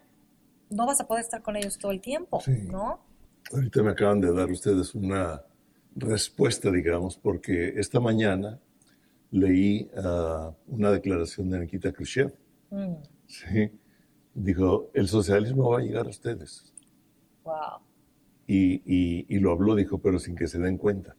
[0.75, 2.99] no vas a poder estar con ellos todo el tiempo, ¿no?
[3.51, 5.41] Ahorita me acaban de dar ustedes una
[5.95, 8.59] respuesta, digamos, porque esta mañana
[9.31, 12.33] leí ah, una declaración de Nikita Khrushchev.
[12.71, 12.95] Mm.
[13.27, 13.71] Sí.
[14.33, 16.73] Dijo, el socialismo va a llegar a ustedes.
[17.43, 17.79] Wow.
[18.47, 21.15] Y, lo habló, dijo, pero sin que se den cuenta.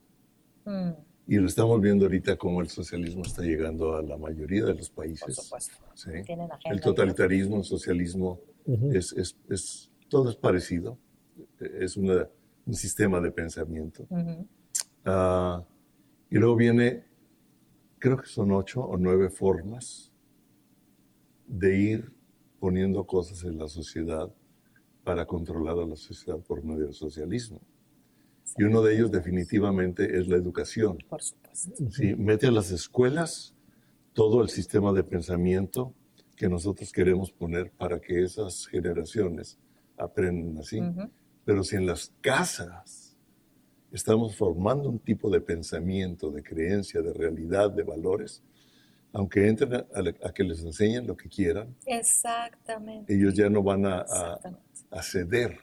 [0.65, 0.91] Mm.
[1.29, 4.91] Y lo estamos viendo ahorita como el socialismo está llegando a la mayoría de los
[4.91, 5.25] países.
[5.25, 5.77] Por supuesto.
[5.95, 6.11] ¿sí?
[6.65, 8.41] El totalitarismo, el socialismo
[8.93, 9.13] es,
[9.49, 10.99] es, todo es parecido,
[11.61, 12.29] es un
[12.73, 14.07] sistema de pensamiento.
[15.05, 15.65] Ah,
[16.31, 17.05] y luego viene,
[17.99, 20.13] creo que son ocho o nueve formas
[21.47, 22.13] de ir
[22.59, 24.33] poniendo cosas en la sociedad
[25.05, 27.61] para controlar a la sociedad por medio del socialismo.
[28.59, 30.99] Y uno de ellos definitivamente es la educación.
[31.09, 31.91] Por supuesto.
[31.91, 33.55] Sí, mete a las escuelas
[34.13, 35.95] todo el sistema de pensamiento
[36.37, 39.59] que nosotros queremos poner para que esas generaciones
[39.97, 40.81] aprendan así.
[41.45, 43.17] Pero si en las casas
[43.91, 48.43] estamos formando un tipo de pensamiento, de creencia, de realidad, de valores,
[49.13, 53.15] aunque entren a, que les enseñen lo que quieran, Exactamente.
[53.15, 54.05] ellos ya no van a,
[54.91, 55.59] a ceder.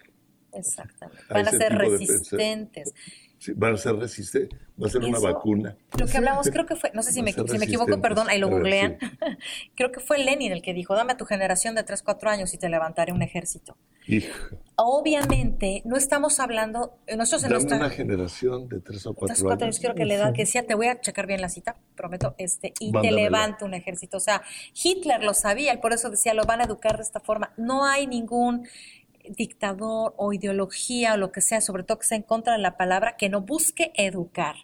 [0.53, 1.24] Exactamente.
[1.30, 2.93] Van a ser resistentes
[3.55, 5.75] van a ser resistentes, va a ser una vacuna.
[5.97, 8.97] Lo que hablamos, creo que fue, no sé si, me, equivoco, perdón, ahí lo googlean.
[9.75, 12.53] creo que fue Lenin el que dijo, dame a tu generación de 3, 4 años
[12.53, 13.77] y te levantaré un ejército.
[14.75, 17.77] Obviamente, no estamos hablando, nosotros en dame nuestra...
[17.77, 19.61] una generación de 3 o 4 años.
[19.61, 19.79] años.
[19.79, 22.73] Quiero que le da, que decía, te voy a checar bien la cita, prometo, este,
[22.79, 24.17] y te levanto un ejército.
[24.17, 24.41] O sea,
[24.73, 27.53] Hitler lo sabía, y por eso decía, lo van a educar de esta forma.
[27.57, 28.67] No hay ningún
[29.30, 32.78] dictador o ideología o lo que sea, sobre todo que sea en contra de la
[32.78, 34.55] palabra, que no busque educar.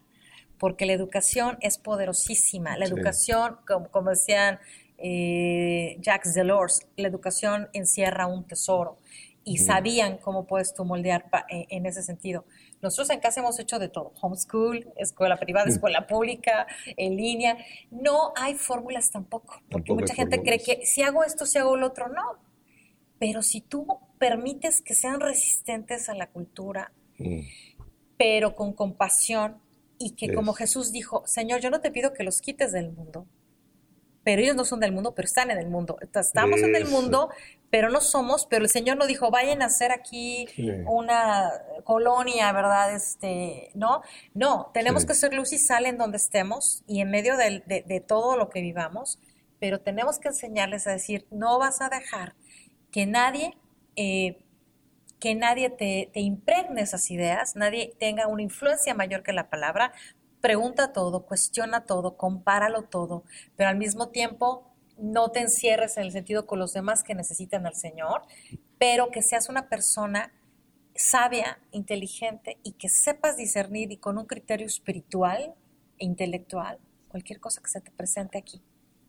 [0.57, 2.75] porque la educación es poderosísima.
[2.75, 4.59] La educación, como, decían
[4.97, 8.97] eh, Jacques Delors, la educación encierra un tesoro
[9.45, 12.45] y sabían cómo puedes tú moldear eh, en ese sentido.
[12.81, 17.57] Nosotros en casa hemos hecho de todo, homeschool, escuela privada, escuela pública, en línea.
[17.89, 21.87] No hay fórmulas tampoco, porque mucha gente cree que si hago esto, si hago lo
[21.87, 22.37] otro, no.
[23.17, 23.87] Pero si tú
[24.19, 27.39] permites que sean resistentes a la cultura, mm.
[28.17, 29.57] pero con compasión,
[29.97, 33.27] y que como Jesús dijo, Señor, yo no te pido que los quites del mundo,
[34.23, 35.97] pero ellos no son del mundo, pero están en el mundo.
[36.13, 37.29] estamos en el mundo,
[37.69, 40.47] pero no somos, pero el Señor no dijo, vayan a hacer aquí
[40.85, 41.51] una
[41.83, 42.93] colonia, ¿verdad?
[42.93, 44.01] Este, ¿no?
[44.33, 48.37] No, tenemos que ser luz y sal en donde estemos y en medio de, todo
[48.37, 49.19] lo que vivamos,
[49.59, 52.35] pero tenemos que enseñarles a decir, no vas a dejar
[52.91, 53.57] que nadie...
[54.01, 54.37] Eh,
[55.19, 59.91] que nadie te, impregne esas ideas, nadie tenga una influencia mayor que la palabra,
[60.39, 63.25] pregunta todo, cuestiona todo, compáralo todo,
[63.57, 64.63] pero al mismo tiempo
[64.97, 68.21] no te encierres en el sentido con los demás que necesitan al Señor,
[68.77, 70.31] pero que seas una persona
[70.95, 75.53] sabia, inteligente y que sepas discernir y con un criterio espiritual
[75.97, 76.79] e intelectual
[77.09, 78.61] cualquier cosa que se te presente aquí.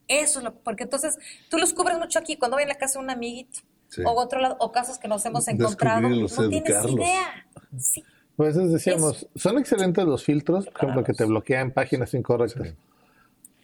[0.08, 1.16] Eso es lo, porque entonces
[1.48, 3.60] tú los cubres mucho aquí cuando voy a la casa de un amiguito
[4.04, 6.08] o otro lado, o casos que nos hemos encontrado.
[6.08, 7.46] No tienes idea.
[7.76, 8.04] Sí.
[8.40, 12.74] Pues decíamos, son excelentes los filtros, por ejemplo, que te bloquean páginas incorrectas.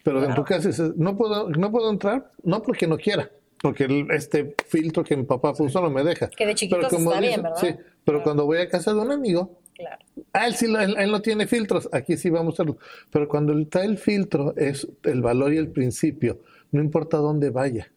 [0.02, 3.30] Pero en tu caso no puedo, no puedo entrar, no porque no quiera,
[3.62, 6.28] porque este filtro que mi papá puso no me deja.
[6.28, 7.58] Que de chiquitos pero como está bien, ¿verdad?
[7.58, 7.74] Sí,
[8.04, 9.96] pero cuando voy a casa de un amigo, claro.
[10.34, 12.76] ah, él sí, él, no tiene filtros, aquí sí vamos a hacerlo.
[13.10, 17.90] Pero cuando está el filtro es el valor y el principio, no importa dónde vaya.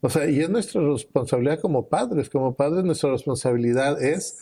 [0.00, 4.38] O sea, y es nuestra responsabilidad como padres, como padres nuestra responsabilidad es,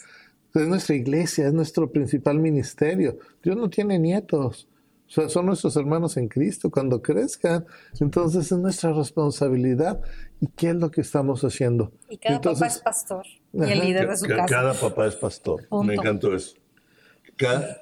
[0.54, 3.18] es nuestra iglesia, es nuestro principal ministerio.
[3.42, 4.68] Dios no tiene nietos,
[5.08, 7.64] o sea, son nuestros hermanos en Cristo cuando crezcan.
[8.00, 10.00] Entonces es nuestra responsabilidad.
[10.40, 11.92] ¿Y qué es lo que estamos haciendo?
[12.10, 14.46] Y cada papá es pastor y el líder de su casa.
[14.46, 15.68] Cada papá es pastor.
[15.84, 16.56] Me encantó eso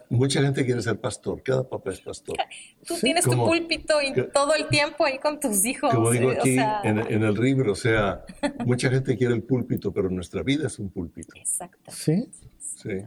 [0.08, 2.36] mucha gente quiere ser pastor, cada papá es pastor.
[2.86, 5.94] Tú tienes tu púlpito y todo el tiempo ahí con tus hijos.
[5.94, 8.24] Como digo aquí en, el libro, o sea,
[8.64, 11.34] mucha gente quiere el púlpito, pero nuestra vida es un púlpito.
[11.36, 11.90] Exacto.
[11.92, 12.28] Sí.
[12.58, 13.04] Sí.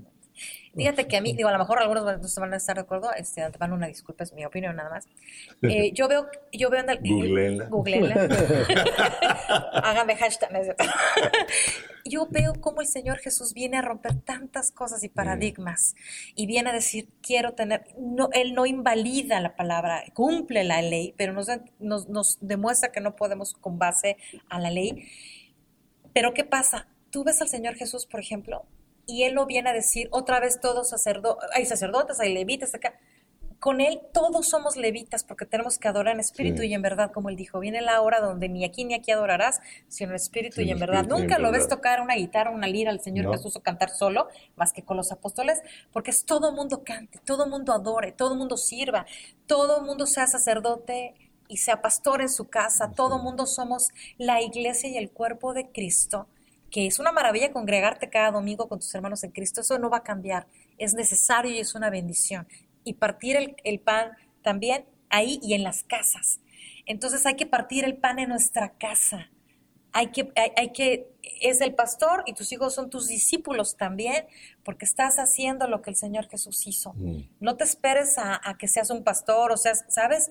[0.77, 2.05] Fíjate que a mí, digo, a lo mejor algunos
[2.35, 5.07] van a estar de acuerdo, este, van una disculpa, es mi opinión nada más.
[5.63, 6.99] Eh, yo veo, yo veo en el...
[7.69, 8.13] Googleenla.
[9.83, 10.51] Hágame hashtag.
[12.05, 15.95] yo veo cómo el Señor Jesús viene a romper tantas cosas y paradigmas
[16.35, 21.15] y viene a decir, quiero tener, no, Él no invalida la palabra, cumple la ley,
[21.17, 21.47] pero nos,
[21.79, 24.17] nos, nos demuestra que no podemos con base
[24.47, 25.09] a la ley.
[26.13, 26.87] Pero ¿qué pasa?
[27.09, 28.65] Tú ves al Señor Jesús, por ejemplo,
[29.07, 32.93] y él lo viene a decir otra vez todos sacerdotes, hay sacerdotes, hay levitas acá.
[33.59, 37.29] Con él todos somos levitas porque tenemos que adorar en espíritu y en verdad, como
[37.29, 40.69] él dijo, viene la hora donde ni aquí ni aquí adorarás, sino en espíritu y
[40.69, 41.05] en verdad.
[41.07, 44.73] Nunca lo ves tocar una guitarra, una lira al Señor Jesús o cantar solo, más
[44.73, 49.07] que con los apóstoles, porque es todo mundo cante, todo mundo adore, todo mundo sirva,
[49.47, 51.15] todo mundo sea sacerdote
[51.47, 53.89] y sea pastor en su casa, todo mundo somos
[54.19, 56.27] la iglesia y el cuerpo de Cristo
[56.71, 59.97] que es una maravilla congregarte cada domingo con tus hermanos en Cristo, eso no va
[59.97, 60.47] a cambiar,
[60.77, 62.47] es necesario y es una bendición.
[62.83, 64.11] Y partir el, pan
[64.41, 66.39] también ahí y en las casas.
[66.85, 69.29] Entonces hay que partir el pan en nuestra casa.
[69.93, 71.07] Hay que, hay, que,
[71.41, 74.25] es el pastor y tus hijos son tus discípulos también,
[74.63, 76.93] porque estás haciendo lo que el Señor Jesús hizo.
[76.93, 77.23] Mm.
[77.39, 80.29] No te esperes a, a, que seas un pastor, o sea, ¿sabes?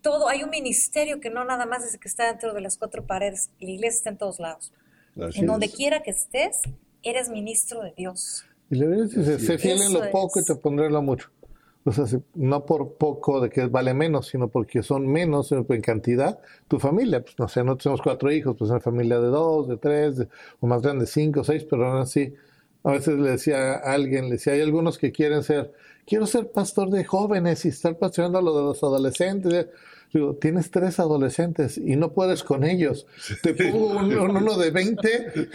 [0.00, 3.06] Todo, hay un ministerio que no nada más es que está dentro de las cuatro
[3.06, 4.72] paredes, la iglesia está en todos lados
[5.16, 6.60] en donde quiera que estés,
[7.02, 8.44] eres ministro de Dios.
[8.70, 11.28] Y le dice, sé fiel en lo poco y te pondré lo mucho.
[11.84, 12.04] O sea,
[12.34, 16.38] no por poco de que vale menos, sino porque son menos en cantidad.
[16.68, 19.78] Tu familia, pues no sé, nosotros tenemos cuatro hijos, pues una familia de dos, de
[19.78, 20.26] tres,
[20.60, 22.34] o más grande, cinco, seis, pero aún así,
[22.84, 25.72] a veces le decía a alguien, le decía, hay algunos que quieren ser,
[26.06, 29.68] quiero ser pastor de jóvenes y estar pastoreando a lo de los adolescentes.
[30.12, 33.06] Digo, tienes tres adolescentes y no puedes con ellos.
[33.42, 35.48] Te pongo uno de 20,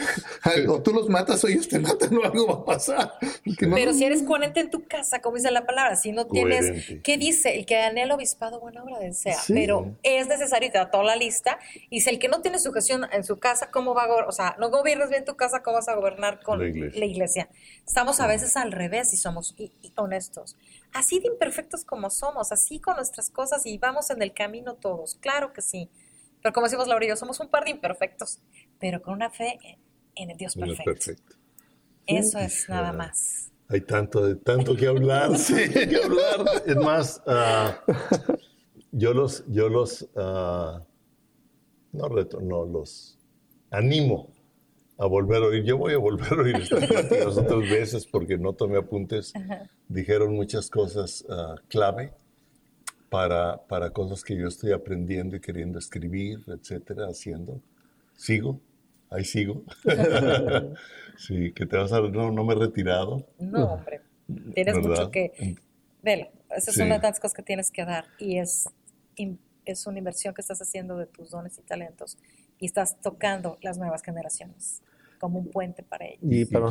[0.70, 3.14] o tú los matas o ellos te matan o algo va a pasar.
[3.60, 7.18] Pero si eres coherente en tu casa, como dice la palabra, si no tienes, ¿qué
[7.18, 7.58] dice?
[7.58, 9.38] El que anhela obispado, buena obra desea.
[9.48, 13.06] Pero es necesario, te da toda la lista, y si el que no tiene sujeción
[13.12, 14.30] en su casa, ¿cómo va a gobernar?
[14.30, 17.50] O sea, no gobiernas bien tu casa, ¿cómo vas a gobernar con la iglesia?
[17.86, 19.56] Estamos a veces al revés y somos
[19.98, 20.56] honestos
[20.96, 25.16] así de imperfectos como somos, así con nuestras cosas y vamos en el camino todos,
[25.16, 25.90] claro que sí.
[26.42, 28.40] Pero como decimos Laura y yo, somos un par de imperfectos,
[28.80, 29.60] pero con una fe
[30.16, 31.36] en el Dios perfecto.
[32.08, 33.52] Eso es nada más.
[33.68, 36.64] Hay tanto, de, tanto que hablar, sí, que hablar.
[36.66, 37.82] Es más, ah,
[38.92, 40.80] yo los, yo los, uh,
[41.92, 43.18] no reto, no, los
[43.72, 44.35] animo
[44.98, 45.64] a volver a oír.
[45.64, 49.34] Yo voy a volver a oír estas pláticas otras veces porque no tomé apuntes.
[49.88, 52.14] Dijeron muchas cosas uh, clave
[53.10, 57.62] para, para cosas que yo estoy aprendiendo y queriendo escribir, etcétera, haciendo.
[58.16, 58.60] Sigo,
[59.10, 59.64] ahí sigo.
[61.18, 62.02] sí, que te vas a...
[62.02, 63.26] No, no me he retirado.
[63.40, 64.02] No, hombre.
[64.54, 65.56] Tienes mucho que...
[66.02, 68.70] Velo, esas son las tantas cosas que tienes que dar y es,
[69.66, 72.18] es una inversión que estás haciendo de tus dones y talentos
[72.60, 74.82] y estás tocando las nuevas generaciones
[75.20, 76.20] como un puente para ellos.
[76.22, 76.68] Y, para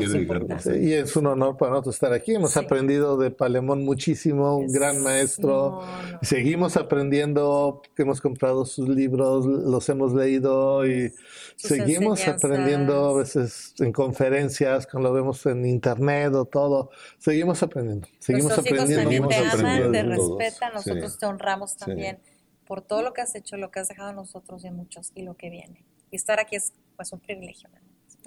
[0.76, 2.34] y es un honor para nosotros estar aquí.
[2.34, 5.82] Hemos aprendido de Palemón muchísimo, un gran maestro.
[6.22, 11.12] Seguimos aprendiendo, hemos comprado sus libros, los hemos leído y
[11.56, 16.90] seguimos aprendiendo a veces en conferencias, cuando lo vemos en internet o todo.
[17.18, 18.06] Seguimos aprendiendo.
[18.18, 19.02] Seguimos aprendiendo.
[19.02, 22.18] Seguimos te aman, te respetan, nosotros te honramos también
[22.66, 25.12] por todo lo que has hecho, lo que has dejado a nosotros y a muchos
[25.14, 25.84] y lo que viene.
[26.10, 27.68] Y estar aquí es pues un privilegio.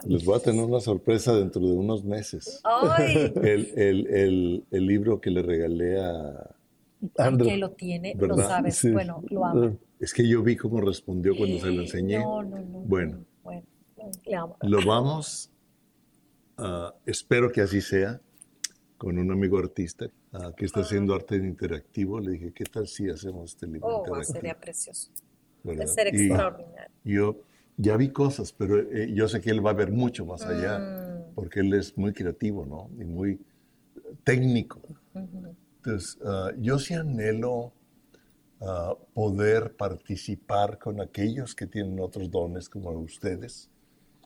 [0.05, 2.61] Les voy a tener una sorpresa dentro de unos meses.
[3.43, 6.55] El, el, el, libro que le regalé a
[7.17, 7.49] Andrew.
[7.49, 8.91] Que lo tiene, lo sabes.
[8.91, 9.77] Bueno, lo amo.
[9.99, 12.19] Es que yo vi cómo respondió cuando se lo enseñé.
[12.19, 12.79] No, no, no.
[12.81, 13.65] Bueno, bueno
[14.25, 14.57] le amo.
[14.61, 15.51] lo vamos,
[16.57, 18.21] uh, espero que así sea,
[18.97, 22.19] con un amigo artista uh, que está haciendo arte interactivo.
[22.19, 24.33] Le dije, ¿qué tal si hacemos este libro oh, interactivo?
[24.33, 25.11] sería precioso.
[25.63, 26.91] Debe ser extraordinario.
[27.03, 27.39] Yo
[27.77, 30.79] ya vi cosas, pero eh, yo sé que él va a ver mucho más allá,
[30.79, 31.35] mm.
[31.35, 32.89] porque él es muy creativo, ¿no?
[32.99, 33.39] Y muy
[34.23, 34.81] técnico.
[35.13, 37.73] Entonces, ah, yo sí anhelo
[38.61, 43.69] ah, poder participar con aquellos que tienen otros dones como ustedes,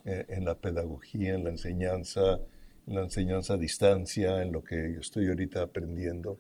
[0.06, 2.42] eh, en la pedagogía, en la enseñanza, en
[2.88, 6.40] la enseñanza a distancia, en lo que yo estoy ahorita aprendiendo,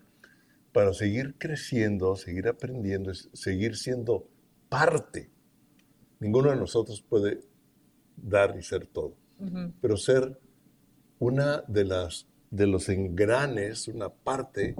[0.71, 4.27] para seguir creciendo, seguir aprendiendo, seguir siendo
[4.69, 5.29] parte.
[6.19, 7.41] Ninguno de nosotros puede
[8.15, 9.15] dar y ser todo,
[9.81, 10.39] pero ser
[11.19, 14.75] una de las de los engranes, una parte,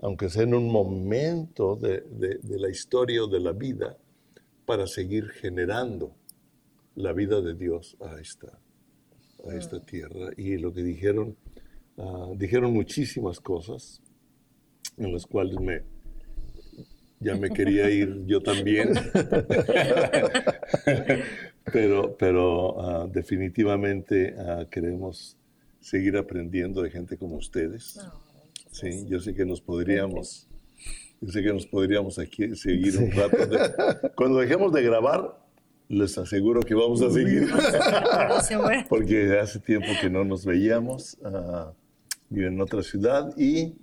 [0.00, 2.04] aunque sea en un momento de,
[2.42, 3.98] la historia o de la vida,
[4.64, 6.14] para seguir generando
[6.94, 8.58] la vida de Dios a esta,
[9.48, 10.30] a esta tierra.
[10.36, 11.36] Y lo que dijeron,
[11.98, 14.02] ah, dijeron muchísimas cosas
[14.96, 15.82] en las cuales me,
[17.20, 18.90] ya me quería ir yo también.
[21.72, 25.36] pero pero ah, definitivamente uh, queremos
[25.80, 27.98] seguir aprendiendo de gente como ustedes.
[28.70, 30.48] sí, yo sé que nos podríamos,
[31.20, 33.36] yo sé que nos podríamos aquí seguir un rato.
[34.16, 35.45] cuando dejemos de grabar,
[35.88, 37.48] les aseguro que vamos a seguir.
[38.88, 41.16] Porque hace tiempo que no nos veíamos.
[41.20, 41.72] Uh,
[42.30, 43.76] en otra ciudad y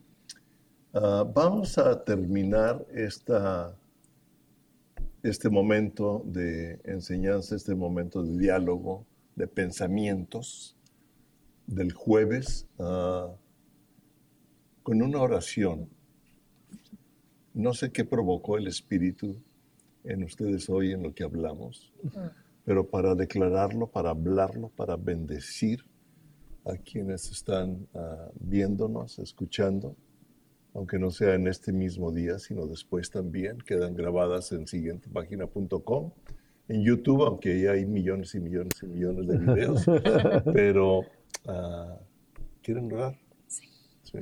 [0.96, 3.76] Ah, vamos a terminar esta,
[5.24, 9.04] este momento de enseñanza, este momento de diálogo,
[9.36, 10.78] de pensamientos
[11.66, 13.34] del jueves ah,
[14.84, 15.90] con una oración.
[17.56, 19.42] No sé qué provocó el Espíritu
[20.04, 21.94] en ustedes hoy en lo que hablamos,
[22.66, 25.84] pero para declararlo, para hablarlo, para bendecir
[26.66, 29.96] a quienes están ah, viéndonos, escuchando
[30.74, 33.60] aunque no sea en este mismo día, sino después también.
[33.60, 36.12] Quedan grabadas en siguientepágina.com,
[36.68, 39.86] en YouTube, aunque ya hay millones y millones y millones de videos.
[40.54, 41.96] pero, uh,
[42.62, 43.16] ¿quieren orar?
[43.48, 43.70] Sí.
[44.04, 44.20] sí.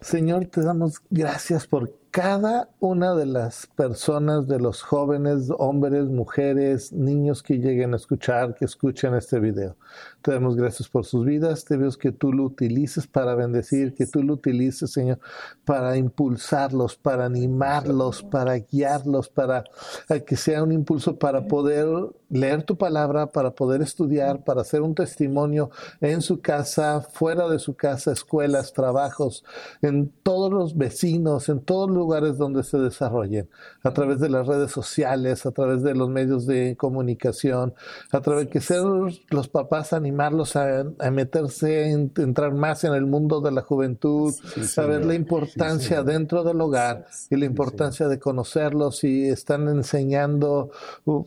[0.00, 6.92] Señor, te damos gracias por cada una de las personas, de los jóvenes, hombres, mujeres,
[6.92, 9.74] niños que lleguen a escuchar, que escuchen este video.
[10.22, 14.06] Te damos gracias por sus vidas, te veo que tú lo utilices para bendecir, que
[14.06, 15.18] tú lo utilices, Señor,
[15.64, 19.64] para impulsarlos, para animarlos, para guiarlos, para
[20.24, 21.88] que sea un impulso para poder
[22.30, 27.58] leer tu palabra, para poder estudiar, para hacer un testimonio en su casa, fuera de
[27.58, 29.44] su casa, escuelas, trabajos,
[29.82, 33.48] en todos los vecinos, en todos los lugares donde se desarrollen,
[33.82, 37.72] a través de las redes sociales, a través de los medios de comunicación,
[38.12, 43.40] a través de que sean los papás animarlos a, meterse, entrar más en el mundo
[43.40, 44.34] de la juventud,
[44.66, 50.70] saber la importancia dentro del hogar y la importancia de conocerlos y están enseñando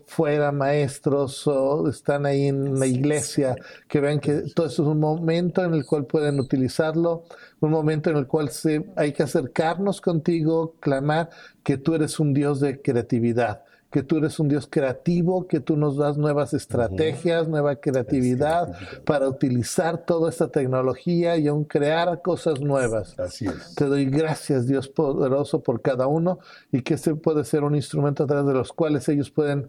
[0.06, 3.56] fuera maestros o están ahí en la iglesia,
[3.88, 7.24] que vean que todo eso es un momento en el cual pueden utilizarlo
[7.60, 11.30] un momento en el cual se, hay que acercarnos contigo, clamar
[11.64, 15.78] que tú eres un Dios de creatividad, que tú eres un Dios creativo, que tú
[15.78, 18.74] nos das nuevas estrategias, nueva creatividad
[19.06, 23.18] para utilizar toda esta tecnología y aún crear cosas nuevas.
[23.18, 23.76] Así es.
[23.76, 26.40] Te doy gracias, Dios poderoso, por cada uno
[26.72, 29.68] y que este puede ser un instrumento a través de los cuales ellos pueden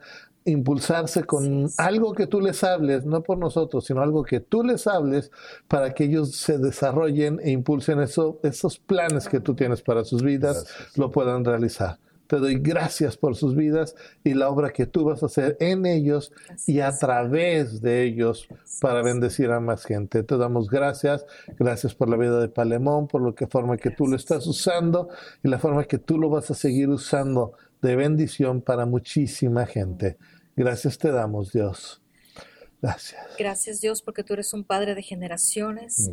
[0.51, 4.87] impulsarse con algo que tú les hables, no por nosotros, sino algo que tú les
[4.87, 5.31] hables
[5.69, 10.23] para que ellos se desarrollen e impulsen eso, esos planes que tú tienes para sus
[10.23, 11.99] vidas, lo puedan realizar.
[12.29, 15.87] Te doy gracias por sus vidas y la obra que tú vas a hacer en
[15.87, 16.31] ellos
[16.67, 18.49] y a través de ellos
[18.83, 20.23] para bendecir a más gente.
[20.23, 21.25] Te damos gracias.
[21.59, 25.09] Gracias por la vida de Palemón, por lo que forma que tú lo estás usando
[25.43, 30.19] y la forma que tú lo vas a seguir usando de bendición para muchísima gente.
[30.59, 32.03] Gracias te damos, Dios.
[32.83, 33.25] Gracias.
[33.39, 36.11] Gracias, Dios, porque tú eres un padre de generaciones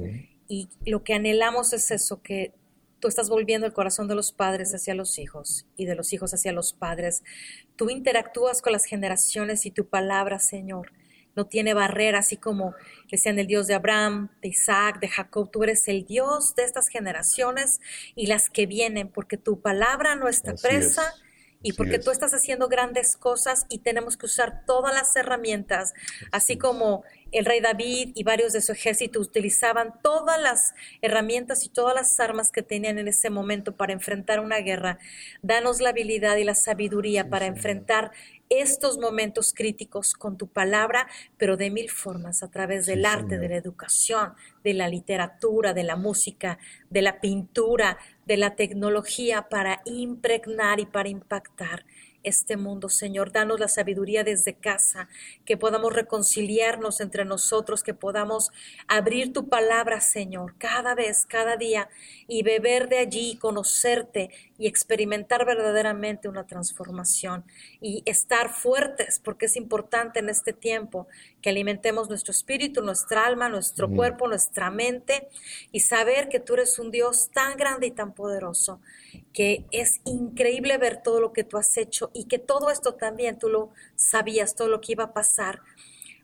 [0.48, 2.54] y lo que anhelamos es eso, que
[3.00, 6.32] tú estás volviendo el corazón de los padres hacia los hijos y de los hijos
[6.34, 7.24] hacia los padres.
[7.76, 10.92] Tú interactúas con las generaciones y tu palabra, Señor,
[11.36, 12.76] no tiene barrera, así como
[13.10, 15.50] decían el Dios de Abraham, de Isaac, de Jacob.
[15.52, 17.80] Tú eres el Dios de estas generaciones
[18.16, 21.14] y las que vienen, porque tu palabra no está presa
[21.66, 25.96] y porque tú estás haciendo grandes cosas y tenemos que usar todas las herramientas,
[26.32, 31.70] así como el rey David y varios de su ejército utilizaban todas las herramientas y
[31.70, 35.00] todas las armas que tenían en ese momento para enfrentar una guerra.
[35.42, 38.12] Danos la habilidad y la sabiduría para enfrentar
[38.50, 41.08] estos momentos críticos con tu palabra,
[41.38, 45.84] pero de mil formas, a través del arte, de la educación, de la literatura, de
[45.84, 46.60] la música,
[46.92, 51.86] de la pintura, de la tecnología para impregnar y para impactar
[52.26, 53.32] este mundo, Señor.
[53.32, 55.08] Danos la sabiduría desde casa,
[55.46, 58.50] que podamos reconciliarnos entre nosotros, que podamos
[58.88, 61.88] abrir tu palabra, Señor, cada vez, cada día,
[62.28, 67.46] y beber de allí, conocerte y experimentar verdaderamente una transformación
[67.80, 71.08] y estar fuertes, porque es importante en este tiempo
[71.46, 75.28] que alimentemos nuestro espíritu, nuestra alma, nuestro cuerpo, nuestra mente
[75.72, 78.82] y saber que tú eres un Dios tan grande y tan poderoso
[79.32, 83.38] que es increíble ver todo lo que tú has hecho y que todo esto también
[83.38, 85.62] tú lo sabías, todo lo que iba a pasar.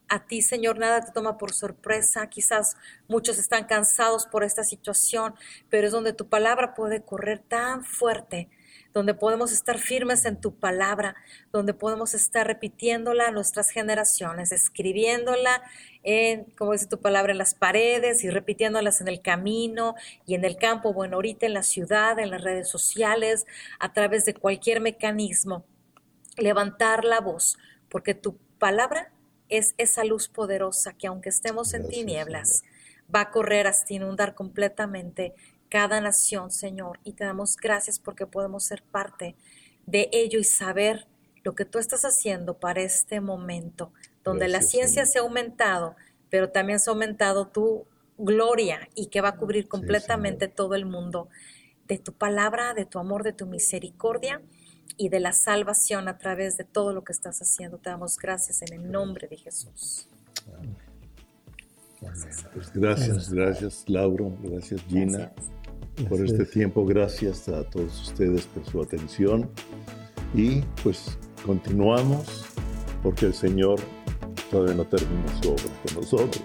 [0.09, 2.27] A ti, Señor, nada te toma por sorpresa.
[2.27, 2.75] Quizás
[3.07, 5.35] muchos están cansados por esta situación,
[5.69, 8.49] pero es donde tu palabra puede correr tan fuerte
[8.93, 11.15] donde podemos estar firmes en tu palabra,
[11.51, 15.61] donde podemos estar repitiéndola a nuestras generaciones, escribiéndola
[16.03, 20.45] en, como dice tu palabra, en las paredes y repitiéndolas en el camino y en
[20.45, 23.45] el campo, bueno, ahorita en la ciudad, en las redes sociales,
[23.79, 25.65] a través de cualquier mecanismo.
[26.37, 27.57] Levantar la voz,
[27.89, 29.11] porque tu palabra
[29.49, 32.63] es esa luz poderosa que aunque estemos en tinieblas,
[33.13, 35.33] va a correr hasta inundar completamente
[35.71, 39.37] cada nación, Señor, y te damos gracias porque podemos ser parte
[39.85, 41.07] de ello y saber
[41.45, 45.95] lo que tú estás haciendo para este momento, donde la ciencia se ha aumentado,
[46.29, 47.85] pero también se ha aumentado tu
[48.17, 51.29] gloria y que va a cubrir completamente todo el mundo,
[51.87, 54.41] de tu palabra, de tu amor, de tu misericordia
[54.97, 57.77] y de la salvación a través de todo lo que estás haciendo.
[57.77, 60.09] Te damos gracias en el nombre de Jesús.
[62.01, 63.83] Gracias, pues gracias, gracias.
[63.87, 65.31] Laura, gracias Gina
[66.09, 66.85] por este tiempo.
[66.85, 69.49] Gracias a todos ustedes por su atención.
[70.33, 72.45] Y pues continuamos
[73.03, 73.79] porque el Señor
[74.49, 76.43] todavía no termina su obra con nosotros.